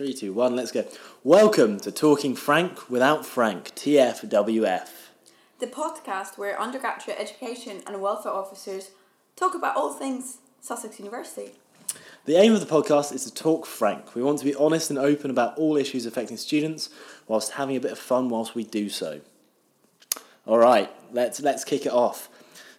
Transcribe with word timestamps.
Three, 0.00 0.14
two, 0.14 0.32
one, 0.32 0.56
let's 0.56 0.72
go. 0.72 0.86
Welcome 1.24 1.78
to 1.80 1.92
Talking 1.92 2.34
Frank 2.34 2.88
Without 2.88 3.26
Frank, 3.26 3.74
TFWF. 3.74 4.88
the 5.58 5.66
podcast 5.66 6.38
where 6.38 6.58
undergraduate 6.58 7.18
education 7.20 7.82
and 7.86 8.00
welfare 8.00 8.32
officers 8.32 8.92
talk 9.36 9.54
about 9.54 9.76
all 9.76 9.92
things 9.92 10.38
Sussex 10.62 10.98
University. 10.98 11.50
The 12.24 12.36
aim 12.36 12.54
of 12.54 12.60
the 12.60 12.74
podcast 12.74 13.12
is 13.12 13.24
to 13.24 13.34
talk 13.34 13.66
frank. 13.66 14.14
We 14.14 14.22
want 14.22 14.38
to 14.38 14.46
be 14.46 14.54
honest 14.54 14.88
and 14.88 14.98
open 14.98 15.30
about 15.30 15.58
all 15.58 15.76
issues 15.76 16.06
affecting 16.06 16.38
students 16.38 16.88
whilst 17.28 17.52
having 17.52 17.76
a 17.76 17.80
bit 17.80 17.92
of 17.92 17.98
fun 17.98 18.30
whilst 18.30 18.54
we 18.54 18.64
do 18.64 18.88
so. 18.88 19.20
All 20.46 20.56
right, 20.56 20.90
let's 21.12 21.42
let's 21.42 21.62
kick 21.62 21.84
it 21.84 21.92
off. 21.92 22.30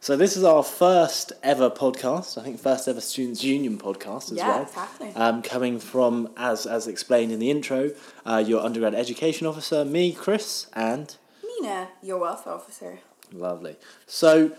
So 0.03 0.17
this 0.17 0.35
is 0.35 0.43
our 0.43 0.63
first 0.63 1.31
ever 1.43 1.69
podcast. 1.69 2.39
I 2.39 2.43
think 2.43 2.59
first 2.59 2.87
ever 2.87 2.99
Students 2.99 3.43
Union 3.43 3.77
podcast 3.77 4.31
as 4.31 4.37
well. 4.37 4.37
Yeah, 4.37 4.49
well. 4.55 4.61
exactly. 4.63 5.11
Um, 5.15 5.41
coming 5.43 5.77
from 5.79 6.29
as 6.37 6.65
as 6.65 6.87
explained 6.87 7.31
in 7.31 7.37
the 7.37 7.51
intro, 7.51 7.91
uh, 8.25 8.43
your 8.45 8.61
undergrad 8.61 8.95
education 8.95 9.45
officer, 9.45 9.85
me, 9.85 10.11
Chris, 10.11 10.65
and 10.73 11.15
Nina, 11.45 11.89
your 12.01 12.17
welfare 12.17 12.53
officer. 12.53 12.97
Lovely. 13.31 13.75
So 14.07 14.51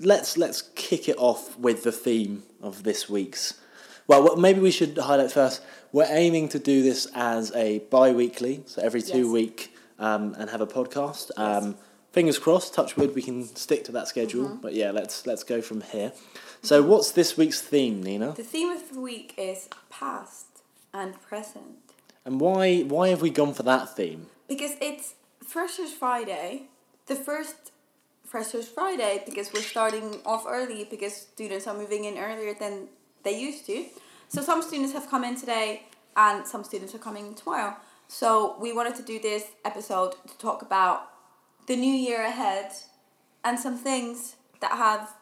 let's 0.00 0.38
let's 0.38 0.62
kick 0.74 1.06
it 1.10 1.16
off 1.18 1.58
with 1.58 1.82
the 1.84 1.92
theme 1.92 2.42
of 2.62 2.82
this 2.82 3.10
week's. 3.10 3.60
Well, 4.06 4.22
what- 4.22 4.38
maybe 4.38 4.60
we 4.60 4.70
should 4.70 4.96
highlight 4.96 5.32
first. 5.32 5.60
We're 5.92 6.06
aiming 6.08 6.48
to 6.50 6.58
do 6.58 6.82
this 6.82 7.06
as 7.14 7.52
a 7.54 7.80
bi-weekly, 7.90 8.62
so 8.66 8.80
every 8.80 9.02
two 9.02 9.24
Yes. 9.24 9.32
week, 9.32 9.76
um, 9.98 10.34
and 10.38 10.48
have 10.48 10.62
a 10.62 10.66
podcast. 10.66 11.30
Um, 11.36 11.76
fingers 12.16 12.38
crossed. 12.38 12.72
Touch 12.72 12.96
wood, 12.96 13.14
we 13.14 13.20
can 13.20 13.44
stick 13.54 13.84
to 13.84 13.92
that 13.92 14.08
schedule. 14.08 14.46
Mm-hmm. 14.46 14.62
But 14.62 14.72
yeah, 14.72 14.90
let's 14.90 15.26
let's 15.26 15.44
go 15.44 15.60
from 15.60 15.82
here. 15.82 16.12
So, 16.62 16.82
what's 16.82 17.12
this 17.12 17.36
week's 17.36 17.60
theme, 17.60 18.02
Nina? 18.02 18.32
The 18.32 18.42
theme 18.42 18.70
of 18.70 18.90
the 18.90 19.00
week 19.00 19.34
is 19.36 19.68
past 19.90 20.46
and 20.92 21.20
present. 21.20 21.92
And 22.24 22.40
why 22.40 22.80
why 22.94 23.08
have 23.08 23.20
we 23.20 23.30
gone 23.30 23.52
for 23.52 23.64
that 23.64 23.94
theme? 23.94 24.26
Because 24.48 24.72
it's 24.80 25.14
Freshers 25.44 25.92
Friday, 25.92 26.68
the 27.06 27.14
first 27.14 27.72
Freshers 28.24 28.66
Friday, 28.66 29.22
because 29.26 29.52
we're 29.52 29.68
starting 29.74 30.16
off 30.24 30.44
early 30.48 30.86
because 30.90 31.14
students 31.14 31.66
are 31.66 31.76
moving 31.76 32.04
in 32.04 32.16
earlier 32.16 32.54
than 32.54 32.88
they 33.24 33.38
used 33.38 33.66
to. 33.66 33.84
So 34.28 34.40
some 34.40 34.62
students 34.62 34.92
have 34.94 35.08
come 35.08 35.22
in 35.22 35.36
today 35.36 35.82
and 36.16 36.46
some 36.46 36.64
students 36.64 36.94
are 36.94 36.98
coming 37.08 37.34
tomorrow. 37.34 37.76
So 38.08 38.56
we 38.58 38.72
wanted 38.72 38.96
to 38.96 39.02
do 39.02 39.20
this 39.20 39.44
episode 39.64 40.12
to 40.30 40.38
talk 40.38 40.62
about 40.62 41.10
the 41.66 41.76
new 41.76 41.92
year 41.92 42.24
ahead 42.24 42.72
and 43.44 43.58
some 43.58 43.76
things 43.76 44.36
that 44.60 44.72
have 44.72 45.14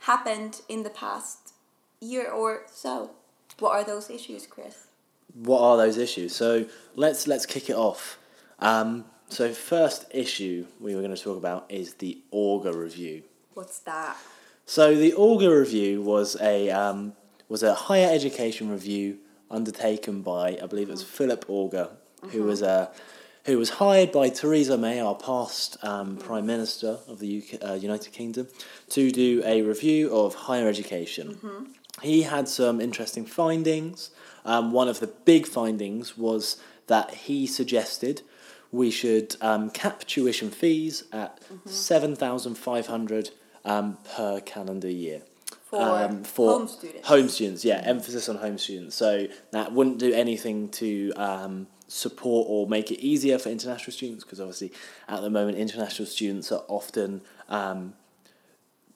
happened 0.00 0.62
in 0.68 0.82
the 0.82 0.90
past 0.90 1.52
year 2.00 2.30
or 2.30 2.62
so. 2.70 3.10
What 3.58 3.72
are 3.72 3.84
those 3.84 4.10
issues, 4.10 4.46
Chris? 4.46 4.88
what 5.34 5.60
are 5.60 5.76
those 5.76 5.98
issues? 5.98 6.34
So 6.34 6.66
let's 6.94 7.26
let's 7.26 7.46
kick 7.46 7.68
it 7.68 7.76
off. 7.76 8.18
Um, 8.60 9.04
so 9.28 9.52
first 9.52 10.06
issue 10.10 10.66
we 10.80 10.94
were 10.94 11.02
going 11.02 11.14
to 11.14 11.22
talk 11.22 11.36
about 11.36 11.66
is 11.68 11.94
the 11.94 12.18
Augar 12.32 12.74
review. 12.74 13.24
What's 13.54 13.80
that? 13.80 14.16
So 14.64 14.94
the 14.96 15.12
Augar 15.12 15.58
review 15.58 16.02
was 16.02 16.36
a 16.40 16.70
um, 16.70 17.14
was 17.48 17.62
a 17.62 17.74
higher 17.74 18.08
education 18.10 18.70
review 18.70 19.18
undertaken 19.50 20.22
by 20.22 20.58
I 20.62 20.66
believe 20.66 20.88
it 20.88 20.92
was 20.92 21.02
Philip 21.02 21.46
Augar, 21.48 21.90
who 22.30 22.44
was 22.44 22.62
a 22.62 22.90
who 23.44 23.58
was 23.58 23.70
hired 23.70 24.10
by 24.10 24.28
Theresa 24.30 24.76
May, 24.78 25.00
our 25.00 25.14
past 25.14 25.76
um, 25.82 26.16
Prime 26.16 26.46
Minister 26.46 26.98
of 27.06 27.18
the 27.18 27.42
UK, 27.42 27.68
uh, 27.70 27.74
United 27.74 28.12
Kingdom, 28.12 28.48
to 28.90 29.10
do 29.10 29.42
a 29.44 29.62
review 29.62 30.14
of 30.14 30.34
higher 30.34 30.68
education. 30.68 31.74
He 32.02 32.22
had 32.22 32.48
some 32.48 32.80
interesting 32.80 33.24
findings. 33.26 34.10
Um, 34.44 34.72
one 34.72 34.88
of 34.88 35.00
the 35.00 35.06
big 35.06 35.46
findings 35.46 36.16
was 36.18 36.56
that 36.86 37.14
he 37.14 37.46
suggested 37.46 38.22
we 38.72 38.90
should 38.90 39.36
um, 39.40 39.70
cap 39.70 40.00
tuition 40.04 40.50
fees 40.50 41.04
at 41.12 41.40
seven 41.66 42.16
thousand 42.16 42.56
five 42.56 42.88
hundred 42.88 43.30
um, 43.64 43.98
per 44.16 44.40
calendar 44.40 44.90
year. 44.90 45.22
For 45.70 45.80
Um, 45.80 46.24
home 46.24 46.68
students. 46.68 47.08
Home 47.08 47.28
students, 47.28 47.64
yeah, 47.64 47.80
emphasis 47.84 48.28
on 48.28 48.36
home 48.36 48.58
students. 48.58 48.96
So 48.96 49.28
that 49.52 49.72
wouldn't 49.72 49.98
do 49.98 50.12
anything 50.12 50.68
to 50.70 51.12
um, 51.16 51.66
support 51.86 52.46
or 52.48 52.66
make 52.66 52.90
it 52.90 53.00
easier 53.00 53.38
for 53.38 53.50
international 53.50 53.92
students 53.92 54.24
because 54.24 54.40
obviously 54.40 54.72
at 55.08 55.20
the 55.20 55.30
moment 55.30 55.58
international 55.58 56.06
students 56.06 56.50
are 56.50 56.62
often 56.68 57.20
um, 57.48 57.94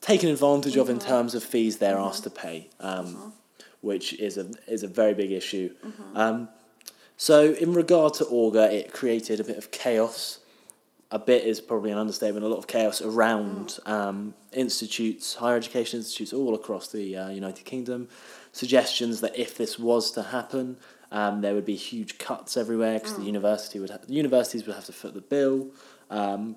taken 0.00 0.28
advantage 0.30 0.76
of 0.76 0.88
in 0.88 0.98
terms 0.98 1.34
of 1.34 1.42
fees 1.42 1.78
they're 1.78 1.98
asked 1.98 2.24
to 2.24 2.30
pay, 2.30 2.68
um, 2.80 3.32
which 3.80 4.14
is 4.14 4.38
a 4.38 4.50
is 4.66 4.82
a 4.82 4.88
very 4.88 5.14
big 5.14 5.32
issue. 5.32 5.74
Um, 6.14 6.48
so 7.16 7.52
in 7.52 7.72
regard 7.72 8.14
to 8.14 8.24
Augar, 8.26 8.72
it 8.72 8.92
created 8.92 9.40
a 9.40 9.44
bit 9.44 9.58
of 9.58 9.70
chaos. 9.70 10.38
A 11.10 11.18
bit 11.18 11.44
is 11.44 11.60
probably 11.60 11.90
an 11.90 11.98
understatement. 11.98 12.44
A 12.44 12.48
lot 12.48 12.58
of 12.58 12.66
chaos 12.66 13.00
around 13.00 13.78
um, 13.86 14.34
institutes, 14.52 15.34
higher 15.34 15.56
education 15.56 16.00
institutes 16.00 16.32
all 16.32 16.54
across 16.54 16.88
the 16.88 17.16
uh, 17.16 17.28
United 17.30 17.64
Kingdom. 17.64 18.08
Suggestions 18.52 19.20
that 19.22 19.36
if 19.36 19.56
this 19.56 19.78
was 19.78 20.12
to 20.12 20.22
happen, 20.22 20.76
um, 21.10 21.40
there 21.40 21.54
would 21.54 21.64
be 21.64 21.76
huge 21.76 22.18
cuts 22.18 22.56
everywhere 22.56 22.94
because 22.98 23.16
the 23.16 23.24
university 23.24 23.80
would 23.80 23.90
ha- 23.90 23.98
the 24.06 24.14
universities 24.14 24.66
would 24.66 24.74
have 24.74 24.84
to 24.86 24.92
foot 24.92 25.14
the 25.14 25.20
bill. 25.20 25.68
Um, 26.10 26.56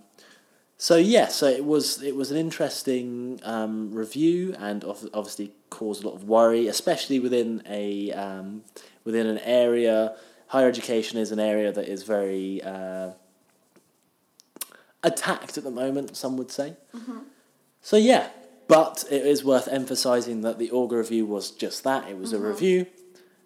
so 0.78 0.96
yeah, 0.98 1.28
so 1.28 1.48
it 1.48 1.64
was 1.64 2.02
it 2.02 2.16
was 2.16 2.32
an 2.32 2.38
interesting 2.38 3.40
um, 3.44 3.94
review 3.94 4.56
and 4.58 4.84
ob- 4.84 5.10
obviously 5.14 5.52
caused 5.70 6.04
a 6.04 6.08
lot 6.08 6.16
of 6.16 6.24
worry, 6.24 6.68
especially 6.68 7.20
within 7.20 7.62
a 7.70 8.12
um, 8.14 8.64
within 9.04 9.28
an 9.28 9.38
area. 9.40 10.16
Higher 10.48 10.68
education 10.68 11.18
is 11.18 11.32
an 11.32 11.40
area 11.40 11.72
that 11.72 11.88
is 11.88 12.04
very 12.04 12.62
uh, 12.62 13.12
attacked 15.04 15.58
at 15.58 15.64
the 15.64 15.72
moment. 15.72 16.18
Some 16.18 16.36
would 16.38 16.52
say. 16.52 16.76
So 17.82 17.96
yeah, 17.98 18.30
but 18.68 19.06
it 19.10 19.26
is 19.26 19.44
worth 19.44 19.68
emphasising 19.68 20.42
that 20.42 20.60
the 20.60 20.70
Augar 20.70 20.98
review 20.98 21.26
was 21.26 21.52
just 21.52 21.84
that. 21.84 22.10
It 22.10 22.18
was 22.18 22.34
a 22.34 22.40
review, 22.40 22.86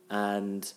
and 0.09 0.71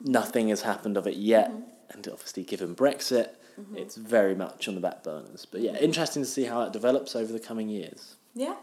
nothing 0.00 0.48
has 0.48 0.62
happened 0.62 0.96
of 0.96 1.06
it 1.06 1.16
yet. 1.16 1.50
Mm-hmm. 1.50 1.62
And 1.90 2.08
obviously, 2.08 2.42
given 2.42 2.74
Brexit, 2.74 3.30
mm-hmm. 3.58 3.76
it's 3.76 3.96
very 3.96 4.34
much 4.34 4.68
on 4.68 4.74
the 4.74 4.80
back 4.80 5.02
burners. 5.02 5.46
But 5.50 5.62
yeah, 5.62 5.72
mm-hmm. 5.72 5.84
interesting 5.84 6.22
to 6.22 6.28
see 6.28 6.44
how 6.44 6.62
it 6.62 6.72
develops 6.72 7.16
over 7.16 7.32
the 7.32 7.40
coming 7.40 7.68
years. 7.68 8.16
Yeah. 8.34 8.56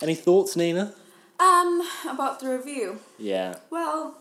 Any 0.00 0.14
thoughts, 0.14 0.56
Nina? 0.56 0.94
Um, 1.40 1.82
about 2.08 2.40
the 2.40 2.50
review. 2.50 3.00
Yeah. 3.18 3.56
Well, 3.70 4.18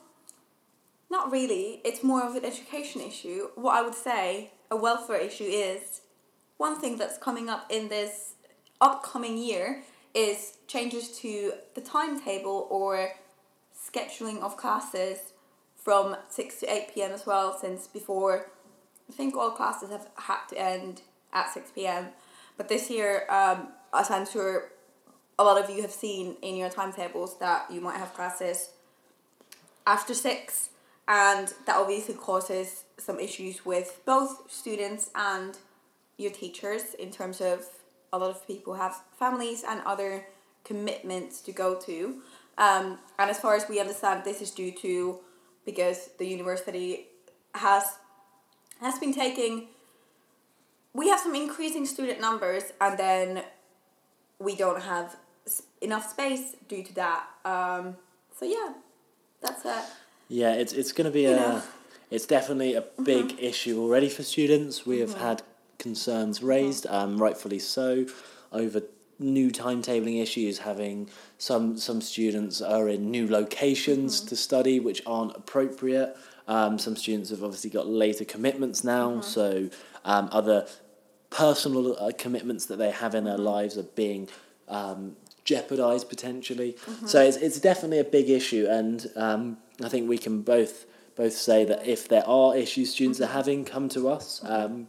not 1.09 1.31
really. 1.31 1.81
It's 1.83 2.03
more 2.03 2.23
of 2.23 2.35
an 2.35 2.45
education 2.45 3.01
issue. 3.01 3.49
What 3.55 3.75
I 3.75 3.81
would 3.81 3.95
say 3.95 4.51
a 4.71 4.75
welfare 4.75 5.17
issue 5.17 5.43
is 5.43 6.01
one 6.57 6.79
thing 6.79 6.97
that's 6.97 7.17
coming 7.17 7.49
up 7.49 7.65
in 7.69 7.89
this 7.89 8.33
upcoming 8.81 9.37
year 9.37 9.83
is 10.13 10.57
changes 10.67 11.17
to 11.19 11.53
the 11.75 11.81
timetable 11.81 12.67
or 12.69 13.11
scheduling 13.75 14.41
of 14.41 14.57
classes 14.57 15.33
from 15.83 16.15
6 16.29 16.59
to 16.59 16.71
8 16.71 16.93
p.m. 16.93 17.11
as 17.11 17.25
well 17.25 17.57
since 17.57 17.87
before 17.87 18.47
I 19.09 19.13
think 19.13 19.35
all 19.35 19.51
classes 19.51 19.89
have 19.89 20.07
had 20.15 20.45
to 20.49 20.59
end 20.59 21.01
at 21.33 21.51
6 21.51 21.71
p.m. 21.71 22.07
But 22.57 22.69
this 22.69 22.89
year, 22.89 23.25
um, 23.29 23.69
as 23.93 24.11
I'm 24.11 24.25
sure 24.25 24.71
a 25.39 25.43
lot 25.43 25.61
of 25.61 25.69
you 25.69 25.81
have 25.81 25.91
seen 25.91 26.35
in 26.41 26.55
your 26.55 26.69
timetables 26.69 27.39
that 27.39 27.71
you 27.71 27.81
might 27.81 27.97
have 27.97 28.13
classes 28.13 28.71
after 29.87 30.13
six, 30.13 30.69
and 31.07 31.53
that 31.65 31.77
obviously 31.77 32.13
causes 32.13 32.83
some 32.97 33.19
issues 33.19 33.65
with 33.65 34.01
both 34.05 34.51
students 34.51 35.09
and 35.15 35.57
your 36.17 36.31
teachers 36.31 36.93
in 36.99 37.09
terms 37.09 37.41
of 37.41 37.65
a 38.11 38.17
lot 38.17 38.29
of 38.29 38.45
people 38.45 38.75
have 38.75 39.01
families 39.17 39.63
and 39.67 39.81
other 39.85 40.27
commitments 40.63 41.41
to 41.41 41.51
go 41.51 41.79
to. 41.79 42.21
Um, 42.57 42.99
and 43.17 43.31
as 43.31 43.39
far 43.39 43.55
as 43.55 43.67
we 43.69 43.79
understand, 43.79 44.25
this 44.25 44.41
is 44.41 44.51
due 44.51 44.71
to 44.73 45.19
because 45.71 45.99
the 46.17 46.27
university 46.37 46.87
has 47.65 47.83
has 48.81 48.97
been 49.03 49.13
taking. 49.13 49.53
We 50.93 51.09
have 51.09 51.19
some 51.19 51.35
increasing 51.35 51.85
student 51.85 52.19
numbers, 52.19 52.65
and 52.81 52.97
then 52.97 53.43
we 54.39 54.55
don't 54.55 54.81
have 54.81 55.15
enough 55.81 56.05
space 56.09 56.55
due 56.67 56.83
to 56.83 56.93
that. 56.95 57.21
Um, 57.45 57.95
so 58.37 58.45
yeah, 58.45 58.69
that's 59.43 59.63
it. 59.65 59.85
Yeah, 60.27 60.53
it's 60.61 60.73
it's 60.73 60.91
going 60.91 61.05
to 61.11 61.15
be 61.21 61.23
You 61.23 61.33
a. 61.33 61.35
know. 61.35 61.55
Mm-hmm. 61.57 62.15
It's 62.15 62.25
definitely 62.25 62.73
a 62.73 62.83
big 63.03 63.35
issue 63.39 63.79
already 63.83 64.09
for 64.09 64.23
students. 64.23 64.83
We 64.83 64.97
have 64.99 65.13
had 65.13 65.43
concerns 65.77 66.41
raised, 66.41 66.87
um, 66.87 67.21
rightfully 67.21 67.59
so, 67.59 68.07
over 68.51 68.81
new 69.19 69.51
timetabling 69.51 70.21
issues. 70.21 70.59
Having 70.59 71.09
some 71.37 71.77
some 71.77 72.01
students 72.01 72.61
are 72.61 72.89
in 72.89 73.11
new 73.11 73.29
locations 73.29 74.21
to 74.21 74.35
study 74.35 74.79
which 74.79 75.01
aren't 75.05 75.35
appropriate. 75.35 76.15
Um, 76.47 76.79
some 76.79 76.95
students 76.95 77.29
have 77.29 77.43
obviously 77.43 77.69
got 77.69 77.87
later 77.87 78.25
commitments 78.25 78.83
now, 78.83 79.21
so 79.21 79.69
um, 80.03 80.29
other 80.31 80.65
personal 81.29 81.95
uh, 81.99 82.11
commitments 82.17 82.65
that 82.65 82.77
they 82.77 82.89
have 82.89 83.13
in 83.13 83.23
their 83.25 83.37
lives 83.37 83.77
are 83.77 83.83
being 83.83 84.27
um, 84.67 85.15
jeopardized 85.43 86.09
potentially. 86.09 86.75
So 87.05 87.21
it's, 87.21 87.37
it's 87.37 87.59
definitely 87.59 87.99
a 87.99 88.03
big 88.03 88.29
issue, 88.29 88.65
and 88.67 89.07
um, 89.15 89.57
I 89.83 89.89
think 89.89 90.09
we 90.09 90.17
can 90.17 90.41
both 90.41 90.85
both 91.15 91.33
say 91.33 91.65
that 91.65 91.85
if 91.85 92.07
there 92.07 92.25
are 92.25 92.55
issues 92.55 92.91
students 92.91 93.19
are 93.19 93.27
having, 93.27 93.65
come 93.65 93.89
to 93.89 94.09
us. 94.09 94.41
Um, 94.43 94.87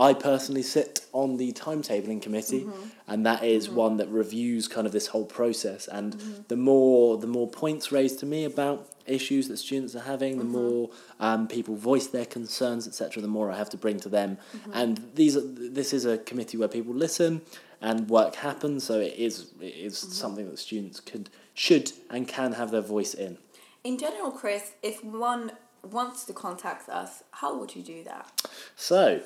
I 0.00 0.14
personally 0.14 0.62
sit 0.62 1.04
on 1.12 1.36
the 1.36 1.52
timetabling 1.52 2.22
committee, 2.22 2.62
mm-hmm. 2.62 2.88
and 3.06 3.26
that 3.26 3.44
is 3.44 3.66
mm-hmm. 3.66 3.76
one 3.76 3.96
that 3.98 4.08
reviews 4.08 4.66
kind 4.66 4.86
of 4.86 4.92
this 4.92 5.08
whole 5.08 5.26
process. 5.26 5.88
And 5.88 6.16
mm-hmm. 6.16 6.42
the 6.48 6.56
more 6.56 7.18
the 7.18 7.26
more 7.26 7.46
points 7.46 7.92
raised 7.92 8.18
to 8.20 8.26
me 8.26 8.44
about 8.44 8.88
issues 9.06 9.48
that 9.48 9.58
students 9.58 9.94
are 9.94 10.00
having, 10.00 10.38
the 10.38 10.44
more 10.44 10.90
um, 11.18 11.48
people 11.48 11.76
voice 11.76 12.06
their 12.06 12.24
concerns, 12.24 12.88
etc. 12.88 13.20
The 13.20 13.28
more 13.28 13.50
I 13.50 13.58
have 13.58 13.68
to 13.70 13.76
bring 13.76 14.00
to 14.00 14.08
them. 14.08 14.38
And 14.72 15.10
these 15.14 15.36
are, 15.36 15.42
this 15.42 15.92
is 15.92 16.06
a 16.06 16.16
committee 16.16 16.56
where 16.56 16.68
people 16.68 16.94
listen 16.94 17.42
and 17.82 18.08
work 18.08 18.36
happens. 18.36 18.84
So 18.84 19.00
it 19.00 19.14
is 19.16 19.50
it 19.60 19.74
is 19.74 19.98
something 19.98 20.48
that 20.48 20.58
students 20.58 21.00
could 21.00 21.28
should 21.52 21.92
and 22.08 22.26
can 22.26 22.52
have 22.52 22.70
their 22.70 22.80
voice 22.80 23.12
in. 23.12 23.36
In 23.84 23.98
general, 23.98 24.30
Chris, 24.30 24.72
if 24.82 25.04
one 25.04 25.52
wants 25.82 26.24
to 26.24 26.32
contact 26.32 26.88
us, 26.88 27.22
how 27.30 27.58
would 27.58 27.74
you 27.74 27.82
do 27.82 28.04
that? 28.04 28.30
So 28.76 29.20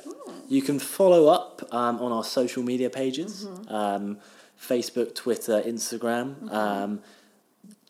you 0.49 0.63
can 0.63 0.79
follow 0.79 1.29
up 1.29 1.63
um, 1.73 2.01
on 2.01 2.13
our 2.13 2.25
social 2.25 2.63
media 2.63 2.91
pages 2.91 3.47
um, 3.69 4.19
Facebook, 4.61 5.15
Twitter, 5.15 5.63
Instagram. 5.63 6.53
Um, 6.53 7.01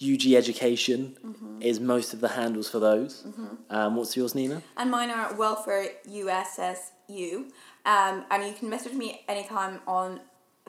UG 0.02 0.32
Education 0.32 1.58
is 1.60 1.80
most 1.80 2.12
of 2.14 2.20
the 2.20 2.28
handles 2.28 2.68
for 2.68 2.78
those. 2.78 3.26
Um, 3.70 3.96
what's 3.96 4.16
yours, 4.16 4.34
Nina? 4.34 4.62
And 4.76 4.90
mine 4.90 5.10
are 5.10 5.34
welfare 5.34 5.88
USSU. 6.08 7.50
Um, 7.86 8.24
and 8.30 8.44
you 8.44 8.54
can 8.54 8.68
message 8.68 8.92
me 8.92 9.24
anytime 9.28 9.80
on 9.86 10.20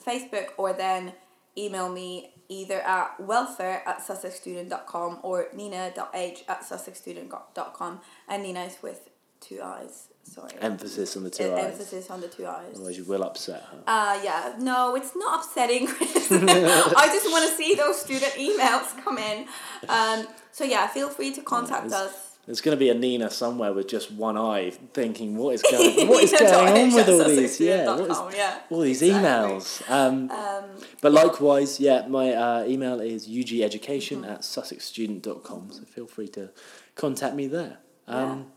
Facebook 0.01 0.49
or 0.57 0.73
then 0.73 1.13
email 1.57 1.89
me 1.89 2.31
either 2.49 2.79
at 2.81 3.19
welfare 3.19 3.81
at 3.87 3.99
sussexstudent.com 3.99 5.19
or 5.23 5.47
nina.h 5.55 6.43
at 6.47 6.61
sussexstudent.com. 6.61 7.99
And 8.27 8.43
Nina 8.43 8.63
is 8.65 8.77
with 8.81 9.09
two 9.41 9.61
eyes. 9.63 10.07
Sorry. 10.23 10.51
Emphasis 10.59 11.15
on 11.17 11.23
the 11.23 11.29
two 11.29 11.43
E- 11.43 11.51
eyes. 11.51 11.73
Emphasis 11.73 12.09
on 12.09 12.21
the 12.21 12.27
two 12.27 12.47
eyes. 12.47 12.73
Otherwise, 12.75 12.97
you 12.97 13.03
will 13.03 13.23
upset 13.23 13.61
her. 13.71 13.83
Uh, 13.85 14.19
yeah, 14.23 14.55
no, 14.59 14.95
it's 14.95 15.15
not 15.15 15.43
upsetting. 15.45 15.87
I 15.99 17.09
just 17.13 17.29
want 17.31 17.47
to 17.49 17.55
see 17.55 17.75
those 17.75 17.99
student 18.01 18.33
emails 18.33 18.95
come 19.03 19.17
in. 19.19 19.47
Um, 19.87 20.27
so 20.51 20.63
yeah, 20.63 20.87
feel 20.87 21.09
free 21.09 21.31
to 21.33 21.41
contact 21.41 21.87
it's- 21.87 22.01
us. 22.01 22.24
There's 22.45 22.61
going 22.61 22.77
to 22.77 22.79
be 22.79 22.89
a 22.89 22.93
Nina 22.93 23.29
somewhere 23.31 23.73
with 23.73 23.87
just 23.87 24.11
one 24.11 24.37
eye, 24.37 24.69
thinking, 24.93 25.35
"What 25.35 25.55
is 25.55 25.63
going? 25.63 26.07
What 26.07 26.23
is 26.23 26.31
going 26.31 26.53
on 26.53 26.93
with 26.93 27.09
all 27.09 27.23
these? 27.23 27.59
Yeah, 27.59 27.85
what 27.87 28.09
is, 28.31 28.37
yeah, 28.37 28.59
all 28.69 28.81
these 28.81 29.01
exactly. 29.01 29.29
emails." 29.29 29.89
Um, 29.89 30.29
Um, 30.29 30.65
But 31.01 31.11
likewise, 31.11 31.79
yeah, 31.79 32.05
my 32.07 32.33
uh, 32.33 32.65
email 32.67 32.99
is 33.01 33.27
ugeducation 33.27 34.27
at 34.29 34.41
sussexstudent.com, 34.41 35.71
so 35.71 35.81
feel 35.85 36.05
free 36.07 36.27
to 36.29 36.51
contact 36.95 37.35
me 37.35 37.47
there. 37.47 37.77
Um, 38.07 38.51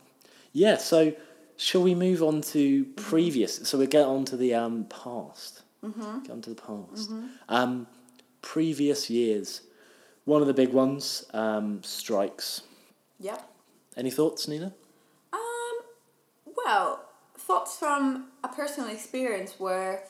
yeah. 0.53 0.77
so 0.77 1.15
shall 1.57 1.83
we 1.83 1.95
move 1.95 2.23
on 2.23 2.43
to 2.43 2.85
previous? 2.97 3.57
So 3.69 3.79
we 3.79 3.87
get 3.87 4.05
on 4.05 4.25
to 4.27 4.37
the 4.37 4.55
um, 4.55 4.85
past. 4.85 5.63
Mm-hmm. 5.83 6.23
Get 6.25 6.33
on 6.33 6.43
to 6.43 6.51
the 6.51 6.61
past. 6.61 7.11
Um, 7.49 7.87
previous 8.43 9.09
years. 9.09 9.63
One 10.25 10.43
of 10.43 10.47
the 10.47 10.55
big 10.55 10.73
ones, 10.75 11.25
um, 11.33 11.83
strikes. 11.83 12.63
yeah. 13.19 13.39
Any 13.99 14.13
thoughts, 14.13 14.47
Nina? 14.47 14.73
Um, 15.33 15.79
well, 16.65 17.05
thoughts 17.37 17.77
from 17.77 18.29
a 18.45 18.49
personal 18.49 18.89
experience 18.91 19.57
where 19.59 20.05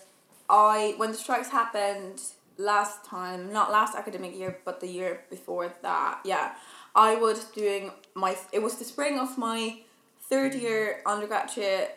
I, 0.51 0.93
when 0.99 1.13
the 1.13 1.17
strikes 1.17 1.49
happened 1.49 2.21
last 2.59 3.03
time, 3.07 3.51
not 3.51 3.73
last 3.73 3.97
academic 3.97 4.37
year, 4.37 4.59
but 4.67 4.81
the 4.81 4.89
year 4.89 5.25
before 5.31 5.73
that, 5.81 6.21
yeah, 6.27 6.53
I 6.95 7.15
was 7.15 7.45
doing 7.45 7.93
my, 8.15 8.37
it 8.53 8.63
was 8.63 8.75
the 8.75 8.85
spring 8.85 9.19
of 9.19 9.39
my 9.39 9.81
third 10.21 10.55
year 10.55 11.01
undergraduate 11.07 11.97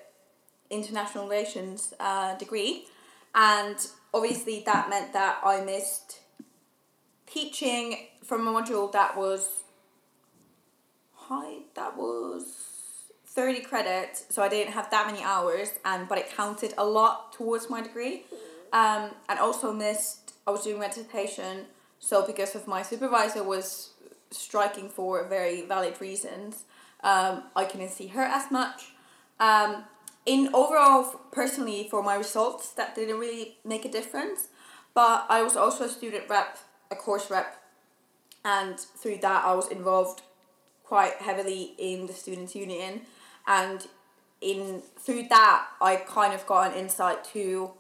international 0.70 1.26
relations 1.26 1.94
uh, 2.00 2.38
degree, 2.38 2.86
and 3.36 3.76
obviously 4.14 4.64
that 4.66 4.90
meant 4.90 5.12
that 5.12 5.42
I 5.44 5.60
missed 5.66 6.22
teaching 7.28 8.08
from 8.24 8.48
a 8.48 8.52
module 8.52 8.90
that 8.94 9.18
was 9.18 9.61
that 11.76 11.98
was 11.98 12.44
30 13.26 13.62
credits 13.62 14.26
so 14.30 14.42
i 14.42 14.50
didn't 14.50 14.74
have 14.74 14.90
that 14.92 15.08
many 15.08 15.24
hours 15.24 15.70
and 15.86 16.08
but 16.08 16.18
it 16.18 16.30
counted 16.36 16.74
a 16.78 16.86
lot 16.86 17.34
towards 17.34 17.70
my 17.70 17.82
degree. 17.82 18.26
Um, 18.74 19.12
and 19.30 19.40
also 19.40 19.72
missed 19.72 20.34
i 20.48 20.52
was 20.52 20.64
doing 20.64 20.80
meditation 20.80 21.66
so 22.00 22.26
because 22.26 22.56
of 22.56 22.68
my 22.68 22.82
supervisor 22.82 23.44
was 23.44 23.92
striking 24.32 24.90
for 24.90 25.26
very 25.28 25.62
valid 25.62 26.00
reasons 26.02 26.64
um, 27.04 27.44
i 27.56 27.64
couldn't 27.66 27.90
see 27.90 28.08
her 28.08 28.24
as 28.24 28.52
much. 28.52 28.94
Um, 29.40 29.86
in 30.26 30.50
overall 30.54 31.04
personally 31.32 31.88
for 31.90 32.04
my 32.04 32.16
results 32.16 32.70
that 32.74 32.94
didn't 32.96 33.18
really 33.18 33.58
make 33.66 33.86
a 33.86 33.92
difference 33.92 34.50
but 34.94 35.26
i 35.30 35.42
was 35.42 35.56
also 35.56 35.86
a 35.86 35.90
student 35.90 36.26
rep 36.30 36.58
a 36.92 36.96
course 36.96 37.32
rep 37.32 37.58
and 38.46 38.80
through 38.80 39.18
that 39.18 39.44
i 39.46 39.54
was 39.56 39.68
involved 39.70 40.22
quite 40.92 41.16
heavily 41.28 41.74
in 41.78 42.08
the 42.08 42.14
students 42.14 42.54
union. 42.56 43.02
And 43.48 43.88
in 44.42 44.82
through 44.98 45.28
that 45.30 45.68
i 45.80 45.96
kind 45.96 46.34
of 46.34 46.46
got 46.48 46.72
an 46.72 46.78
insight 46.78 47.24
to 47.24 47.72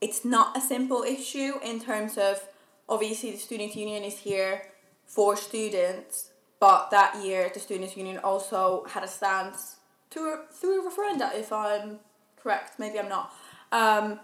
it's 0.00 0.24
not 0.24 0.56
a 0.56 0.60
simple 0.60 1.02
issue 1.02 1.52
in 1.62 1.78
terms 1.78 2.16
of 2.16 2.48
obviously 2.88 3.30
the 3.30 3.36
students' 3.36 3.76
union 3.76 4.02
is 4.02 4.18
here 4.18 4.62
for 5.04 5.36
students 5.36 6.30
but 6.58 6.90
that 6.90 7.22
year 7.22 7.50
the 7.52 7.60
students 7.60 7.96
union 7.96 8.18
also 8.18 8.84
had 8.88 9.04
a 9.04 9.08
stance 9.08 9.76
to 10.08 10.40
through 10.50 10.86
a 10.86 10.90
referenda 10.90 11.34
if 11.34 11.52
i'm 11.52 11.98
correct 12.42 12.78
maybe 12.78 12.98
i'm 12.98 13.08
not 13.08 13.32
um, 13.72 14.18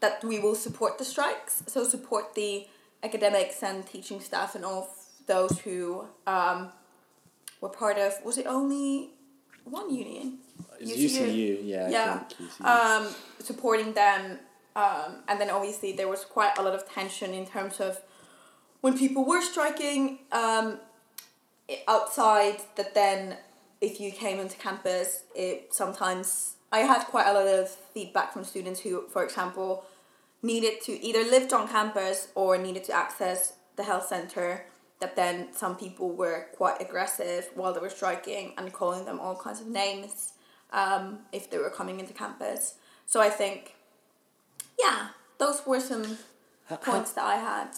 that 0.00 0.22
we 0.22 0.38
will 0.38 0.54
support 0.54 0.98
the 0.98 1.04
strikes 1.04 1.62
so 1.66 1.82
support 1.82 2.34
the 2.34 2.66
academics 3.02 3.62
and 3.62 3.86
teaching 3.86 4.20
staff 4.20 4.54
and 4.54 4.64
all 4.64 4.94
those 5.26 5.58
who 5.60 6.04
um, 6.26 6.70
were 7.62 7.70
part 7.70 7.96
of 7.96 8.12
was 8.24 8.36
it 8.36 8.46
only 8.46 9.10
one 9.64 9.94
union 9.94 10.38
It's 10.80 10.92
UCU. 10.92 11.28
UCU, 11.28 11.58
yeah. 11.62 11.88
Yeah. 11.88 12.24
UCU. 12.38 12.64
um, 12.66 13.14
supporting 13.38 13.94
them 13.94 14.38
um, 14.74 15.16
and 15.28 15.40
then 15.40 15.48
obviously 15.48 15.92
there 15.92 16.08
was 16.08 16.24
quite 16.24 16.58
a 16.58 16.62
lot 16.62 16.74
of 16.74 16.86
tension 16.90 17.32
in 17.32 17.46
terms 17.46 17.80
of 17.80 18.00
when 18.82 18.98
people 18.98 19.24
were 19.24 19.40
striking 19.40 20.18
um, 20.32 20.78
outside 21.88 22.56
that 22.76 22.94
then 22.94 23.36
if 23.80 24.00
you 24.00 24.10
came 24.10 24.38
into 24.40 24.56
campus 24.58 25.22
it 25.34 25.72
sometimes 25.72 26.56
i 26.72 26.80
had 26.80 27.04
quite 27.04 27.26
a 27.26 27.32
lot 27.32 27.46
of 27.46 27.68
feedback 27.94 28.32
from 28.32 28.44
students 28.44 28.80
who 28.80 29.06
for 29.08 29.22
example 29.24 29.84
needed 30.42 30.80
to 30.82 30.92
either 31.00 31.22
lived 31.30 31.52
on 31.52 31.68
campus 31.68 32.28
or 32.34 32.58
needed 32.58 32.82
to 32.82 32.92
access 32.92 33.54
the 33.76 33.84
health 33.84 34.06
center 34.06 34.66
that 35.02 35.16
then 35.16 35.52
some 35.52 35.76
people 35.76 36.10
were 36.10 36.46
quite 36.54 36.80
aggressive 36.80 37.50
while 37.54 37.72
they 37.74 37.80
were 37.80 37.90
striking 37.90 38.54
and 38.56 38.72
calling 38.72 39.04
them 39.04 39.20
all 39.20 39.36
kinds 39.36 39.60
of 39.60 39.66
names 39.66 40.32
um, 40.72 41.18
if 41.32 41.50
they 41.50 41.58
were 41.58 41.70
coming 41.70 42.00
into 42.00 42.14
campus. 42.14 42.74
So 43.06 43.20
i 43.20 43.28
think 43.28 43.74
yeah 44.80 45.08
those 45.38 45.66
were 45.66 45.80
some 45.80 46.18
points 46.82 47.12
that 47.12 47.24
i 47.24 47.36
had. 47.36 47.68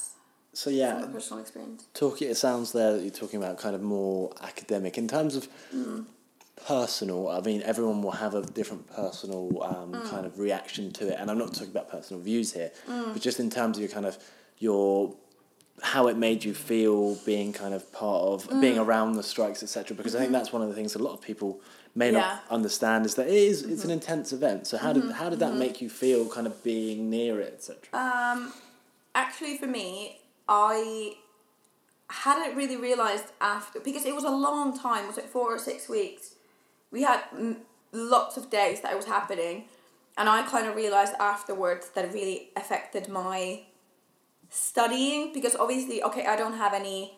So 0.52 0.70
yeah, 0.70 0.98
my 1.00 1.08
personal 1.08 1.40
experience. 1.42 1.86
talking. 1.94 2.28
It 2.30 2.36
sounds 2.36 2.70
there 2.70 2.92
that 2.92 3.02
you're 3.02 3.10
talking 3.10 3.42
about 3.42 3.58
kind 3.58 3.74
of 3.74 3.82
more 3.82 4.32
academic. 4.40 4.96
In 4.96 5.08
terms 5.08 5.34
of 5.34 5.48
personal. 6.66 7.28
I 7.28 7.40
mean, 7.40 7.62
everyone 7.62 8.02
will 8.02 8.12
have 8.12 8.34
a 8.34 8.42
different 8.42 8.86
personal 8.94 9.62
um, 9.62 9.92
kind 10.08 10.24
of 10.24 10.38
reaction 10.38 10.92
to 10.92 11.08
it, 11.08 11.16
and 11.18 11.30
I'm 11.30 11.38
not 11.38 11.52
talking 11.52 11.70
about 11.70 11.90
personal 11.90 12.22
views 12.22 12.52
here, 12.52 12.70
but 12.86 13.20
just 13.20 13.40
in 13.40 13.50
terms 13.50 13.76
of 13.76 13.82
your 13.82 13.90
kind 13.90 14.06
of 14.06 14.16
your 14.58 15.14
how 15.82 16.06
it 16.08 16.16
made 16.16 16.44
you 16.44 16.54
feel 16.54 17.16
being 17.26 17.52
kind 17.52 17.74
of 17.74 17.92
part 17.92 18.22
of 18.22 18.60
being 18.60 18.78
around 18.78 19.14
the 19.14 19.22
strikes 19.22 19.62
etc 19.62 19.96
because 19.96 20.14
i 20.14 20.18
think 20.20 20.32
that's 20.32 20.52
one 20.52 20.62
of 20.62 20.68
the 20.68 20.74
things 20.74 20.94
a 20.94 20.98
lot 20.98 21.12
of 21.12 21.20
people 21.20 21.60
may 21.94 22.10
Yeah. 22.12 22.20
not 22.20 22.44
understand 22.50 23.04
is 23.06 23.14
that 23.16 23.26
it 23.26 23.34
is 23.34 23.62
it's 23.62 23.84
an 23.84 23.90
intense 23.90 24.32
event 24.32 24.66
so 24.66 24.78
how 24.78 24.92
did 24.92 25.10
how 25.12 25.28
did 25.30 25.40
that 25.40 25.54
make 25.54 25.80
you 25.80 25.90
feel 25.90 26.28
kind 26.28 26.46
of 26.46 26.62
being 26.62 27.10
near 27.10 27.40
it 27.40 27.52
etc 27.54 27.76
Um, 27.92 28.52
actually, 29.14 29.58
for 29.58 29.66
me, 29.66 30.20
I 30.48 31.14
hadn't 32.08 32.56
really 32.56 32.76
realized 32.76 33.26
after 33.40 33.80
because 33.80 34.04
it 34.04 34.14
was 34.14 34.24
a 34.24 34.30
long 34.30 34.78
time. 34.78 35.06
Was 35.06 35.18
it 35.18 35.26
four 35.26 35.52
or 35.54 35.58
six 35.58 35.88
weeks? 35.88 36.34
We 36.90 37.02
had 37.02 37.20
mm, 37.34 37.56
lots 37.92 38.36
of 38.36 38.50
days 38.50 38.80
that 38.82 38.92
it 38.92 38.96
was 38.96 39.06
happening, 39.06 39.64
and 40.18 40.28
I 40.28 40.42
kind 40.42 40.66
of 40.66 40.76
realized 40.76 41.14
afterwards 41.18 41.88
that 41.94 42.04
it 42.04 42.12
really 42.12 42.50
affected 42.56 43.08
my 43.08 43.62
studying 44.50 45.32
because 45.32 45.54
obviously, 45.56 46.02
okay, 46.02 46.26
I 46.26 46.36
don't 46.36 46.56
have 46.56 46.74
any 46.74 47.14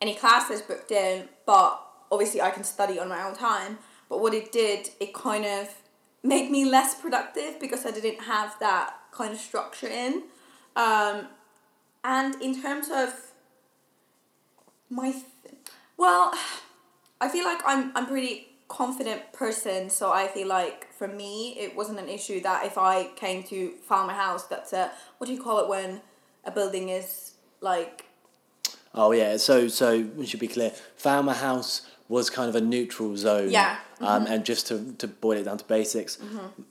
any 0.00 0.14
classes 0.14 0.60
booked 0.62 0.90
in, 0.90 1.28
but 1.46 1.80
obviously 2.10 2.42
I 2.42 2.50
can 2.50 2.64
study 2.64 2.98
on 2.98 3.08
my 3.08 3.24
own 3.24 3.36
time. 3.36 3.78
But 4.08 4.20
what 4.20 4.34
it 4.34 4.50
did, 4.50 4.90
it 4.98 5.14
kind 5.14 5.44
of 5.44 5.68
made 6.22 6.50
me 6.50 6.64
less 6.64 6.94
productive 7.00 7.60
because 7.60 7.86
I 7.86 7.92
didn't 7.92 8.20
have 8.22 8.56
that 8.58 8.94
kind 9.12 9.32
of 9.32 9.38
structure 9.38 9.86
in. 9.86 10.24
Um, 10.74 11.28
and 12.04 12.34
in 12.42 12.60
terms 12.60 12.88
of 12.92 13.14
my, 14.90 15.12
th- 15.12 15.54
well, 15.96 16.34
I 17.20 17.28
feel 17.28 17.44
like 17.44 17.60
I'm 17.64 17.92
I'm 17.96 18.06
pretty 18.06 18.48
confident 18.66 19.32
person, 19.32 19.88
so 19.88 20.10
I 20.10 20.26
feel 20.26 20.48
like 20.48 20.92
for 20.92 21.06
me 21.06 21.52
it 21.58 21.76
wasn't 21.76 22.00
an 22.00 22.08
issue 22.08 22.40
that 22.40 22.66
if 22.66 22.76
I 22.76 23.04
came 23.14 23.44
to 23.44 23.74
Falmer 23.88 24.14
House, 24.14 24.46
that's 24.48 24.72
a 24.72 24.90
what 25.18 25.28
do 25.28 25.32
you 25.32 25.40
call 25.40 25.60
it 25.60 25.68
when 25.68 26.00
a 26.44 26.50
building 26.50 26.88
is 26.88 27.32
like 27.60 28.04
Oh 28.94 29.12
yeah, 29.12 29.38
so 29.38 29.68
so 29.68 30.00
we 30.16 30.26
should 30.26 30.40
be 30.40 30.48
clear. 30.48 30.72
Falmer 31.02 31.34
House 31.34 31.82
was 32.08 32.28
kind 32.28 32.50
of 32.50 32.54
a 32.54 32.60
neutral 32.60 33.16
zone. 33.16 33.50
Yeah. 33.50 33.78
Um, 34.00 34.26
and 34.26 34.44
just 34.44 34.66
to, 34.66 34.92
to 34.98 35.06
boil 35.08 35.38
it 35.38 35.44
down 35.44 35.56
to 35.56 35.64
basics, 35.64 36.18